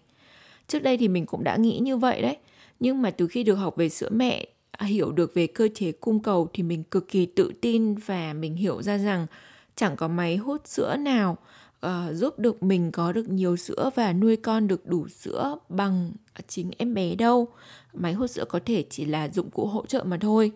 Trước 0.68 0.84
đây 0.84 0.98
thì 0.98 1.08
mình 1.08 1.26
cũng 1.26 1.44
đã 1.44 1.56
nghĩ 1.56 1.80
như 1.80 1.98
vậy 1.98 2.22
đấy, 2.22 2.38
nhưng 2.80 3.02
mà 3.02 3.12
từ 3.12 3.28
khi 3.28 3.44
được 3.44 3.56
học 3.56 3.76
về 3.76 3.90
sữa 3.90 4.10
mẹ 4.12 4.48
hiểu 4.86 5.12
được 5.12 5.34
về 5.34 5.48
cơ 5.48 5.68
chế 5.76 5.92
cung 5.92 6.20
cầu 6.20 6.50
thì 6.54 6.64
mình 6.64 6.84
cực 6.84 7.08
kỳ 7.08 7.26
tự 7.26 7.52
tin 7.62 7.96
và 7.96 8.34
mình 8.34 8.56
hiểu 8.56 8.82
ra 8.82 8.98
rằng 8.98 9.28
chẳng 9.76 9.96
có 9.96 10.08
máy 10.08 10.38
hút 10.38 10.68
sữa 10.68 10.96
nào 10.96 11.38
uh, 11.86 11.92
giúp 12.14 12.40
được 12.40 12.64
mình 12.64 12.92
có 12.92 13.12
được 13.12 13.30
nhiều 13.30 13.58
sữa 13.58 13.90
và 13.96 14.14
nuôi 14.14 14.36
con 14.36 14.68
được 14.68 14.86
đủ 14.86 15.08
sữa 15.08 15.58
bằng 15.70 16.12
chính 16.48 16.72
em 16.78 16.94
bé 16.94 17.16
đâu 17.16 17.48
máy 17.94 18.14
hút 18.14 18.30
sữa 18.32 18.46
có 18.50 18.60
thể 18.66 18.86
chỉ 18.90 19.06
là 19.06 19.30
dụng 19.30 19.50
cụ 19.50 19.66
hỗ 19.66 19.86
trợ 19.86 20.04
mà 20.04 20.18
thôi 20.22 20.52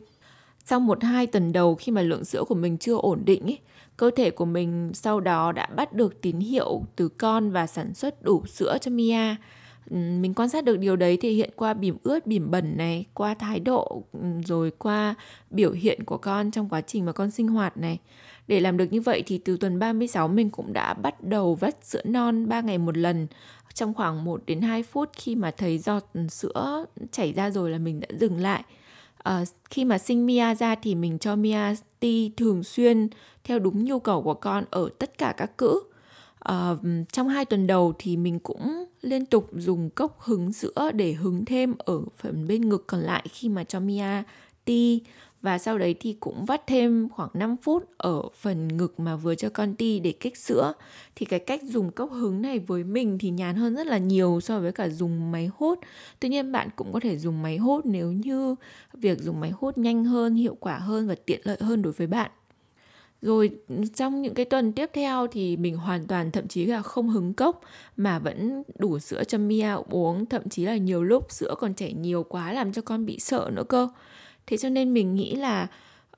sau 0.65 0.79
một 0.79 1.03
hai 1.03 1.27
tuần 1.27 1.53
đầu 1.53 1.75
khi 1.75 1.91
mà 1.91 2.01
lượng 2.01 2.25
sữa 2.25 2.43
của 2.47 2.55
mình 2.55 2.77
chưa 2.77 2.95
ổn 2.95 3.21
định 3.25 3.43
ấy, 3.43 3.59
cơ 3.97 4.11
thể 4.15 4.31
của 4.31 4.45
mình 4.45 4.91
sau 4.93 5.19
đó 5.19 5.51
đã 5.51 5.65
bắt 5.65 5.93
được 5.93 6.21
tín 6.21 6.39
hiệu 6.39 6.83
từ 6.95 7.07
con 7.07 7.51
và 7.51 7.67
sản 7.67 7.93
xuất 7.93 8.23
đủ 8.23 8.45
sữa 8.47 8.77
cho 8.81 8.91
Mia. 8.91 9.35
Ừ, 9.89 9.95
mình 9.95 10.33
quan 10.33 10.49
sát 10.49 10.63
được 10.63 10.77
điều 10.79 10.95
đấy 10.95 11.17
thể 11.17 11.29
hiện 11.29 11.49
qua 11.55 11.73
bỉm 11.73 11.97
ướt, 12.03 12.27
bỉm 12.27 12.51
bẩn 12.51 12.77
này, 12.77 13.05
qua 13.13 13.33
thái 13.33 13.59
độ 13.59 14.03
ừ, 14.13 14.19
rồi 14.45 14.71
qua 14.71 15.15
biểu 15.49 15.71
hiện 15.71 16.03
của 16.03 16.17
con 16.17 16.51
trong 16.51 16.69
quá 16.69 16.81
trình 16.81 17.05
mà 17.05 17.11
con 17.11 17.31
sinh 17.31 17.47
hoạt 17.47 17.77
này. 17.77 17.99
Để 18.47 18.59
làm 18.59 18.77
được 18.77 18.93
như 18.93 19.01
vậy 19.01 19.23
thì 19.25 19.37
từ 19.37 19.57
tuần 19.57 19.79
36 19.79 20.27
mình 20.27 20.49
cũng 20.49 20.73
đã 20.73 20.93
bắt 20.93 21.23
đầu 21.23 21.55
vắt 21.55 21.85
sữa 21.85 22.01
non 22.05 22.49
3 22.49 22.61
ngày 22.61 22.77
một 22.77 22.97
lần. 22.97 23.27
Trong 23.73 23.93
khoảng 23.93 24.23
1 24.23 24.41
đến 24.45 24.61
2 24.61 24.83
phút 24.83 25.09
khi 25.13 25.35
mà 25.35 25.51
thấy 25.51 25.77
giọt 25.77 26.03
ừ, 26.13 26.27
sữa 26.29 26.85
chảy 27.11 27.33
ra 27.33 27.49
rồi 27.49 27.69
là 27.69 27.77
mình 27.77 27.99
đã 27.99 28.07
dừng 28.19 28.37
lại. 28.37 28.63
À, 29.23 29.43
khi 29.69 29.85
mà 29.85 29.97
sinh 29.97 30.25
Mia 30.25 30.55
ra 30.55 30.75
thì 30.75 30.95
mình 30.95 31.19
cho 31.19 31.35
Mia 31.35 31.75
ti 31.99 32.31
thường 32.37 32.63
xuyên 32.63 33.07
theo 33.43 33.59
đúng 33.59 33.83
nhu 33.83 33.99
cầu 33.99 34.21
của 34.23 34.33
con 34.33 34.63
ở 34.69 34.89
tất 34.99 35.17
cả 35.17 35.33
các 35.37 35.57
cữ 35.57 35.79
uh, 36.49 36.79
trong 37.11 37.27
hai 37.27 37.45
tuần 37.45 37.67
đầu 37.67 37.93
thì 37.99 38.17
mình 38.17 38.39
cũng 38.39 38.85
liên 39.01 39.25
tục 39.25 39.49
dùng 39.53 39.89
cốc 39.89 40.19
hứng 40.19 40.53
sữa 40.53 40.91
để 40.93 41.13
hứng 41.13 41.45
thêm 41.45 41.73
ở 41.77 42.01
phần 42.17 42.47
bên 42.47 42.69
ngực 42.69 42.83
còn 42.87 42.99
lại 42.99 43.25
khi 43.31 43.49
mà 43.49 43.63
cho 43.63 43.79
Mia 43.79 44.23
ti. 44.65 45.01
Và 45.41 45.57
sau 45.57 45.77
đấy 45.77 45.95
thì 45.99 46.17
cũng 46.19 46.45
vắt 46.45 46.67
thêm 46.67 47.09
khoảng 47.09 47.29
5 47.33 47.55
phút 47.57 47.83
ở 47.97 48.21
phần 48.35 48.77
ngực 48.77 48.99
mà 48.99 49.15
vừa 49.15 49.35
cho 49.35 49.49
con 49.49 49.75
ti 49.75 49.99
để 49.99 50.11
kích 50.11 50.37
sữa. 50.37 50.73
Thì 51.15 51.25
cái 51.25 51.39
cách 51.39 51.63
dùng 51.63 51.91
cốc 51.91 52.11
hứng 52.11 52.41
này 52.41 52.59
với 52.59 52.83
mình 52.83 53.17
thì 53.17 53.29
nhàn 53.29 53.55
hơn 53.55 53.75
rất 53.75 53.87
là 53.87 53.97
nhiều 53.97 54.39
so 54.41 54.59
với 54.59 54.71
cả 54.71 54.89
dùng 54.89 55.31
máy 55.31 55.49
hút. 55.57 55.79
Tuy 56.19 56.29
nhiên 56.29 56.51
bạn 56.51 56.69
cũng 56.75 56.93
có 56.93 56.99
thể 56.99 57.17
dùng 57.17 57.41
máy 57.41 57.57
hút 57.57 57.85
nếu 57.85 58.11
như 58.11 58.55
việc 58.93 59.19
dùng 59.21 59.39
máy 59.39 59.51
hút 59.51 59.77
nhanh 59.77 60.05
hơn 60.05 60.35
hiệu 60.35 60.57
quả 60.59 60.77
hơn 60.77 61.07
và 61.07 61.15
tiện 61.25 61.41
lợi 61.43 61.57
hơn 61.59 61.81
đối 61.81 61.93
với 61.93 62.07
bạn 62.07 62.31
rồi 63.21 63.51
trong 63.95 64.21
những 64.21 64.33
cái 64.33 64.45
tuần 64.45 64.73
tiếp 64.73 64.89
theo 64.93 65.27
thì 65.27 65.57
mình 65.57 65.77
hoàn 65.77 66.07
toàn 66.07 66.31
thậm 66.31 66.47
chí 66.47 66.65
là 66.65 66.81
không 66.81 67.09
hứng 67.09 67.33
cốc 67.33 67.61
mà 67.97 68.19
vẫn 68.19 68.63
đủ 68.77 68.99
sữa 68.99 69.23
cho 69.23 69.37
Mia 69.37 69.71
uống 69.89 70.25
thậm 70.25 70.49
chí 70.49 70.65
là 70.65 70.77
nhiều 70.77 71.03
lúc 71.03 71.31
sữa 71.31 71.55
còn 71.59 71.73
chảy 71.73 71.93
nhiều 71.93 72.23
quá 72.23 72.53
làm 72.53 72.73
cho 72.73 72.81
con 72.81 73.05
bị 73.05 73.19
sợ 73.19 73.49
nữa 73.53 73.63
cơ. 73.69 73.87
Thế 74.47 74.57
cho 74.57 74.69
nên 74.69 74.93
mình 74.93 75.15
nghĩ 75.15 75.35
là 75.35 75.67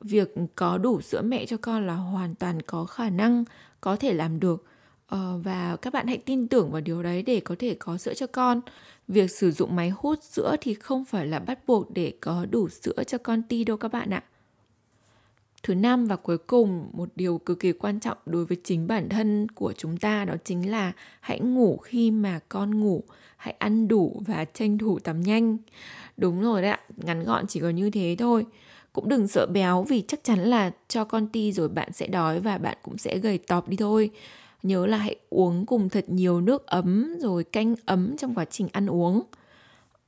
việc 0.02 0.36
có 0.56 0.78
đủ 0.78 1.02
sữa 1.02 1.22
mẹ 1.22 1.46
cho 1.46 1.58
con 1.58 1.88
là 1.88 1.94
hoàn 1.94 2.36
toàn 2.36 2.62
có 2.62 2.86
khả 2.86 3.10
năng 3.10 3.44
có 3.82 3.96
thể 3.96 4.14
làm 4.14 4.40
được. 4.40 4.66
Ờ, 5.08 5.40
và 5.44 5.76
các 5.82 5.94
bạn 5.94 6.08
hãy 6.08 6.18
tin 6.18 6.48
tưởng 6.48 6.72
vào 6.72 6.82
điều 6.82 7.04
đấy 7.04 7.24
để 7.24 7.40
có 7.40 7.56
thể 7.60 7.76
có 7.80 7.98
sữa 7.98 8.14
cho 8.14 8.28
con. 8.28 8.62
Việc 9.08 9.32
sử 9.32 9.52
dụng 9.52 9.76
máy 9.76 9.90
hút 9.90 10.24
sữa 10.24 10.56
thì 10.62 10.74
không 10.74 11.06
phải 11.06 11.28
là 11.28 11.40
bắt 11.40 11.60
buộc 11.68 11.92
để 11.94 12.14
có 12.22 12.46
đủ 12.52 12.70
sữa 12.70 13.04
cho 13.08 13.18
con 13.18 13.42
ti 13.44 13.64
đâu 13.64 13.78
các 13.78 13.92
bạn 13.92 14.10
ạ 14.10 14.24
thứ 15.64 15.76
năm 15.76 16.06
và 16.06 16.16
cuối 16.16 16.38
cùng, 16.38 16.90
một 16.94 17.10
điều 17.16 17.38
cực 17.38 17.60
kỳ 17.60 17.72
quan 17.72 18.00
trọng 18.00 18.18
đối 18.26 18.46
với 18.46 18.58
chính 18.64 18.88
bản 18.88 19.10
thân 19.10 19.48
của 19.50 19.74
chúng 19.78 19.98
ta 19.98 20.26
đó 20.26 20.36
chính 20.46 20.72
là 20.72 20.92
hãy 21.20 21.40
ngủ 21.40 21.78
khi 21.78 22.12
mà 22.12 22.40
con 22.50 22.80
ngủ, 22.80 23.04
hãy 23.38 23.56
ăn 23.60 23.88
đủ 23.88 24.22
và 24.26 24.46
tranh 24.46 24.78
thủ 24.78 25.00
tắm 25.00 25.22
nhanh. 25.22 25.58
Đúng 26.18 26.42
rồi 26.42 26.62
đấy 26.62 26.72
ạ, 26.72 26.80
ngắn 26.98 27.24
gọn 27.24 27.48
chỉ 27.48 27.60
có 27.60 27.70
như 27.70 27.90
thế 27.90 28.16
thôi. 28.20 28.46
Cũng 28.94 29.10
đừng 29.10 29.28
sợ 29.28 29.46
béo 29.46 29.84
vì 29.84 30.04
chắc 30.08 30.24
chắn 30.24 30.40
là 30.40 30.72
cho 30.88 31.04
con 31.04 31.28
ti 31.28 31.52
rồi 31.52 31.70
bạn 31.70 31.92
sẽ 31.92 32.08
đói 32.08 32.40
và 32.40 32.58
bạn 32.58 32.78
cũng 32.84 32.98
sẽ 32.98 33.18
gầy 33.18 33.38
tọp 33.38 33.70
đi 33.70 33.78
thôi. 33.78 34.10
Nhớ 34.64 34.86
là 34.86 34.98
hãy 34.98 35.16
uống 35.30 35.66
cùng 35.66 35.90
thật 35.90 36.06
nhiều 36.08 36.42
nước 36.42 36.66
ấm 36.66 37.16
rồi 37.20 37.44
canh 37.44 37.76
ấm 37.86 38.18
trong 38.18 38.36
quá 38.36 38.46
trình 38.46 38.68
ăn 38.72 38.88
uống. 38.88 39.22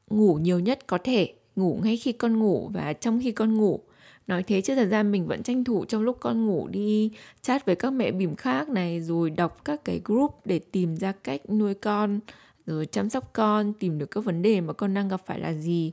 Ngủ 0.10 0.36
nhiều 0.36 0.60
nhất 0.60 0.88
có 0.88 0.98
thể, 1.04 1.34
ngủ 1.56 1.80
ngay 1.84 1.98
khi 1.98 2.12
con 2.12 2.40
ngủ 2.40 2.70
và 2.74 2.94
trong 2.94 3.20
khi 3.24 3.32
con 3.32 3.58
ngủ 3.58 3.80
nói 4.28 4.44
thế 4.44 4.62
chứ 4.62 4.76
thật 4.76 4.86
ra 4.86 5.04
mình 5.04 5.28
vẫn 5.28 5.44
tranh 5.44 5.64
thủ 5.64 5.86
trong 5.86 6.02
lúc 6.02 6.18
con 6.20 6.46
ngủ 6.46 6.68
đi 6.68 7.12
chat 7.42 7.66
với 7.66 7.76
các 7.76 7.94
mẹ 7.94 8.12
bỉm 8.12 8.36
khác 8.36 8.70
này, 8.70 9.02
rồi 9.02 9.30
đọc 9.30 9.66
các 9.66 9.86
cái 9.86 10.02
group 10.06 10.32
để 10.46 10.60
tìm 10.60 10.96
ra 10.96 11.12
cách 11.12 11.50
nuôi 11.50 11.74
con, 11.74 12.20
rồi 12.66 12.86
chăm 12.86 13.10
sóc 13.10 13.34
con, 13.34 13.74
tìm 13.74 13.98
được 13.98 14.12
các 14.12 14.26
vấn 14.26 14.42
đề 14.42 14.62
mà 14.62 14.74
con 14.74 14.94
đang 14.94 15.08
gặp 15.08 15.22
phải 15.26 15.40
là 15.40 15.54
gì. 15.54 15.92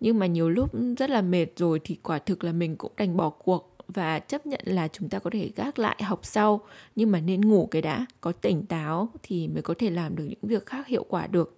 Nhưng 0.00 0.18
mà 0.18 0.26
nhiều 0.26 0.50
lúc 0.50 0.70
rất 0.98 1.10
là 1.10 1.22
mệt 1.22 1.46
rồi 1.56 1.80
thì 1.84 1.96
quả 2.02 2.18
thực 2.18 2.44
là 2.44 2.52
mình 2.52 2.76
cũng 2.76 2.92
đành 2.96 3.16
bỏ 3.16 3.30
cuộc 3.30 3.76
và 3.88 4.18
chấp 4.18 4.46
nhận 4.46 4.60
là 4.64 4.88
chúng 4.88 5.08
ta 5.08 5.18
có 5.18 5.30
thể 5.30 5.50
gác 5.56 5.78
lại 5.78 6.02
học 6.02 6.20
sau. 6.22 6.60
Nhưng 6.96 7.10
mà 7.10 7.20
nên 7.20 7.40
ngủ 7.40 7.68
cái 7.70 7.82
đã, 7.82 8.06
có 8.20 8.32
tỉnh 8.32 8.66
táo 8.66 9.08
thì 9.22 9.48
mới 9.48 9.62
có 9.62 9.74
thể 9.78 9.90
làm 9.90 10.16
được 10.16 10.24
những 10.24 10.38
việc 10.42 10.66
khác 10.66 10.86
hiệu 10.86 11.04
quả 11.08 11.26
được. 11.26 11.56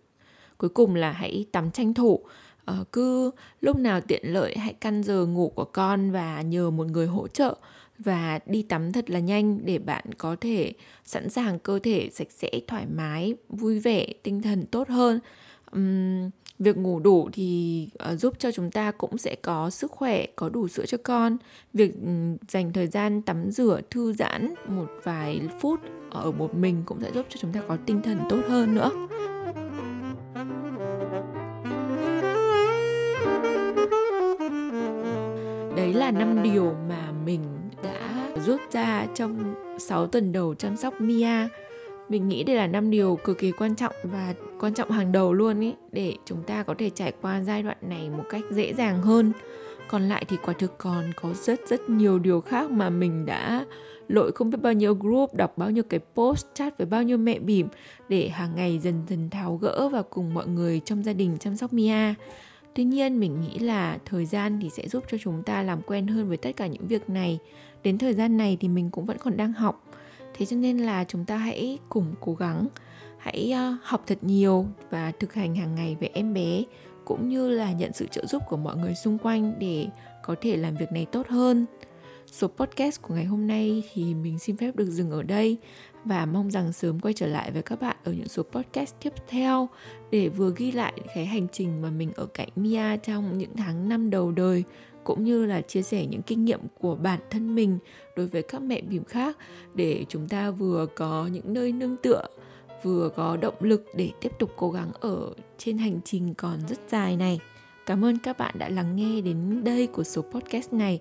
Cuối 0.58 0.70
cùng 0.70 0.94
là 0.94 1.12
hãy 1.12 1.46
tắm 1.52 1.70
tranh 1.70 1.94
thủ 1.94 2.20
uh, 2.70 2.92
cứ 2.92 3.30
lúc 3.60 3.76
nào 3.76 4.00
tiện 4.00 4.22
lợi 4.32 4.56
hãy 4.58 4.72
căn 4.72 5.02
giờ 5.02 5.26
ngủ 5.26 5.52
của 5.54 5.64
con 5.64 6.10
và 6.10 6.42
nhờ 6.42 6.70
một 6.70 6.86
người 6.86 7.06
hỗ 7.06 7.28
trợ 7.28 7.56
và 7.98 8.38
đi 8.46 8.62
tắm 8.62 8.92
thật 8.92 9.10
là 9.10 9.18
nhanh 9.18 9.66
để 9.66 9.78
bạn 9.78 10.04
có 10.18 10.36
thể 10.40 10.72
sẵn 11.04 11.30
sàng 11.30 11.58
cơ 11.58 11.78
thể 11.78 12.08
sạch 12.12 12.30
sẽ 12.30 12.50
thoải 12.66 12.86
mái 12.96 13.34
vui 13.48 13.78
vẻ 13.78 14.06
tinh 14.22 14.42
thần 14.42 14.66
tốt 14.66 14.88
hơn. 14.88 15.20
Um, 15.72 16.30
việc 16.58 16.76
ngủ 16.76 17.00
đủ 17.00 17.28
thì 17.32 17.88
uh, 18.12 18.20
giúp 18.20 18.34
cho 18.38 18.52
chúng 18.52 18.70
ta 18.70 18.90
cũng 18.90 19.18
sẽ 19.18 19.36
có 19.42 19.70
sức 19.70 19.90
khỏe 19.90 20.26
có 20.36 20.48
đủ 20.48 20.68
sữa 20.68 20.84
cho 20.86 20.98
con. 21.02 21.36
Việc 21.72 21.94
um, 21.94 22.36
dành 22.48 22.72
thời 22.72 22.86
gian 22.86 23.22
tắm 23.22 23.50
rửa 23.50 23.80
thư 23.90 24.12
giãn 24.12 24.54
một 24.68 24.88
vài 25.04 25.40
phút 25.60 25.80
ở 26.10 26.30
một 26.30 26.54
mình 26.54 26.82
cũng 26.86 27.00
sẽ 27.00 27.10
giúp 27.14 27.26
cho 27.28 27.36
chúng 27.40 27.52
ta 27.52 27.62
có 27.68 27.76
tinh 27.86 28.02
thần 28.02 28.18
tốt 28.30 28.40
hơn 28.48 28.74
nữa. 28.74 28.90
Là 36.06 36.12
năm 36.12 36.42
điều 36.42 36.74
mà 36.88 37.12
mình 37.24 37.40
đã 37.82 38.28
rút 38.46 38.60
ra 38.72 39.06
trong 39.14 39.54
6 39.78 40.06
tuần 40.06 40.32
đầu 40.32 40.54
chăm 40.54 40.76
sóc 40.76 41.00
Mia. 41.00 41.48
Mình 42.08 42.28
nghĩ 42.28 42.44
đây 42.44 42.56
là 42.56 42.66
năm 42.66 42.90
điều 42.90 43.18
cực 43.24 43.38
kỳ 43.38 43.52
quan 43.52 43.74
trọng 43.74 43.94
và 44.02 44.34
quan 44.60 44.74
trọng 44.74 44.90
hàng 44.90 45.12
đầu 45.12 45.32
luôn 45.32 45.60
ý, 45.60 45.74
để 45.92 46.14
chúng 46.24 46.42
ta 46.42 46.62
có 46.62 46.74
thể 46.78 46.90
trải 46.90 47.12
qua 47.22 47.42
giai 47.42 47.62
đoạn 47.62 47.76
này 47.80 48.10
một 48.10 48.24
cách 48.30 48.42
dễ 48.50 48.74
dàng 48.74 49.02
hơn. 49.02 49.32
Còn 49.88 50.08
lại 50.08 50.24
thì 50.28 50.36
quả 50.44 50.54
thực 50.58 50.78
còn 50.78 51.04
có 51.16 51.32
rất 51.34 51.60
rất 51.68 51.90
nhiều 51.90 52.18
điều 52.18 52.40
khác 52.40 52.70
mà 52.70 52.90
mình 52.90 53.26
đã 53.26 53.64
lội 54.08 54.32
không 54.32 54.50
biết 54.50 54.58
bao 54.62 54.72
nhiêu 54.72 54.94
group, 54.94 55.34
đọc 55.34 55.58
bao 55.58 55.70
nhiêu 55.70 55.84
cái 55.88 56.00
post, 56.14 56.46
chat 56.54 56.78
với 56.78 56.86
bao 56.86 57.02
nhiêu 57.02 57.18
mẹ 57.18 57.38
bỉm 57.38 57.68
để 58.08 58.28
hàng 58.28 58.54
ngày 58.56 58.78
dần 58.78 59.02
dần 59.08 59.30
tháo 59.30 59.56
gỡ 59.56 59.88
và 59.88 60.02
cùng 60.02 60.34
mọi 60.34 60.46
người 60.46 60.80
trong 60.84 61.04
gia 61.04 61.12
đình 61.12 61.36
chăm 61.40 61.56
sóc 61.56 61.72
Mia 61.72 62.14
tuy 62.76 62.84
nhiên, 62.84 63.20
mình 63.20 63.40
nghĩ 63.40 63.58
là 63.58 63.98
thời 64.04 64.26
gian 64.26 64.58
thì 64.62 64.70
sẽ 64.70 64.88
giúp 64.88 65.04
cho 65.10 65.18
chúng 65.20 65.42
ta 65.42 65.62
làm 65.62 65.82
quen 65.82 66.06
hơn 66.06 66.28
với 66.28 66.36
tất 66.36 66.50
cả 66.56 66.66
những 66.66 66.86
việc 66.86 67.10
này. 67.10 67.38
Đến 67.82 67.98
thời 67.98 68.14
gian 68.14 68.36
này 68.36 68.56
thì 68.60 68.68
mình 68.68 68.90
cũng 68.90 69.04
vẫn 69.04 69.18
còn 69.18 69.36
đang 69.36 69.52
học. 69.52 69.84
Thế 70.34 70.46
cho 70.46 70.56
nên 70.56 70.78
là 70.78 71.04
chúng 71.04 71.24
ta 71.24 71.36
hãy 71.36 71.78
cùng 71.88 72.14
cố 72.20 72.34
gắng. 72.34 72.66
Hãy 73.18 73.52
ờ, 73.52 73.76
học 73.82 74.04
thật 74.06 74.18
nhiều 74.22 74.66
và 74.90 75.12
thực 75.20 75.34
hành 75.34 75.54
hàng 75.54 75.74
ngày 75.74 75.96
với 76.00 76.10
em 76.14 76.34
bé, 76.34 76.62
cũng 77.04 77.28
như 77.28 77.48
là 77.48 77.72
nhận 77.72 77.92
sự 77.92 78.06
trợ 78.10 78.26
giúp 78.26 78.42
của 78.48 78.56
mọi 78.56 78.76
người 78.76 78.94
xung 78.94 79.18
quanh 79.18 79.52
để 79.58 79.86
có 80.22 80.34
thể 80.40 80.56
làm 80.56 80.76
việc 80.76 80.92
này 80.92 81.06
tốt 81.12 81.26
hơn 81.28 81.66
số 82.32 82.48
podcast 82.48 83.02
của 83.02 83.14
ngày 83.14 83.24
hôm 83.24 83.46
nay 83.46 83.82
thì 83.92 84.14
mình 84.14 84.38
xin 84.38 84.56
phép 84.56 84.76
được 84.76 84.90
dừng 84.90 85.10
ở 85.10 85.22
đây 85.22 85.58
và 86.04 86.26
mong 86.26 86.50
rằng 86.50 86.72
sớm 86.72 87.00
quay 87.00 87.14
trở 87.14 87.26
lại 87.26 87.50
với 87.50 87.62
các 87.62 87.80
bạn 87.80 87.96
ở 88.04 88.12
những 88.12 88.28
số 88.28 88.42
podcast 88.42 88.94
tiếp 89.02 89.12
theo 89.28 89.68
để 90.10 90.28
vừa 90.28 90.52
ghi 90.56 90.72
lại 90.72 90.92
cái 91.14 91.26
hành 91.26 91.46
trình 91.52 91.82
mà 91.82 91.90
mình 91.90 92.12
ở 92.16 92.26
cạnh 92.26 92.48
Mia 92.56 92.96
trong 92.96 93.38
những 93.38 93.56
tháng 93.56 93.88
năm 93.88 94.10
đầu 94.10 94.32
đời, 94.32 94.64
cũng 95.04 95.24
như 95.24 95.46
là 95.46 95.60
chia 95.60 95.82
sẻ 95.82 96.06
những 96.06 96.22
kinh 96.22 96.44
nghiệm 96.44 96.60
của 96.80 96.94
bản 96.94 97.20
thân 97.30 97.54
mình 97.54 97.78
đối 98.16 98.26
với 98.26 98.42
các 98.42 98.62
mẹ 98.62 98.80
bỉm 98.80 99.04
khác 99.04 99.36
để 99.74 100.04
chúng 100.08 100.28
ta 100.28 100.50
vừa 100.50 100.86
có 100.94 101.28
những 101.32 101.52
nơi 101.52 101.72
nương 101.72 101.96
tựa, 101.96 102.22
vừa 102.82 103.08
có 103.08 103.36
động 103.36 103.54
lực 103.60 103.84
để 103.94 104.10
tiếp 104.20 104.32
tục 104.38 104.52
cố 104.56 104.70
gắng 104.70 104.92
ở 105.00 105.34
trên 105.58 105.78
hành 105.78 106.00
trình 106.04 106.34
còn 106.34 106.58
rất 106.68 106.78
dài 106.88 107.16
này. 107.16 107.40
Cảm 107.86 108.04
ơn 108.04 108.18
các 108.18 108.38
bạn 108.38 108.54
đã 108.58 108.68
lắng 108.68 108.96
nghe 108.96 109.20
đến 109.20 109.64
đây 109.64 109.86
của 109.86 110.04
số 110.04 110.22
podcast 110.22 110.72
này. 110.72 111.00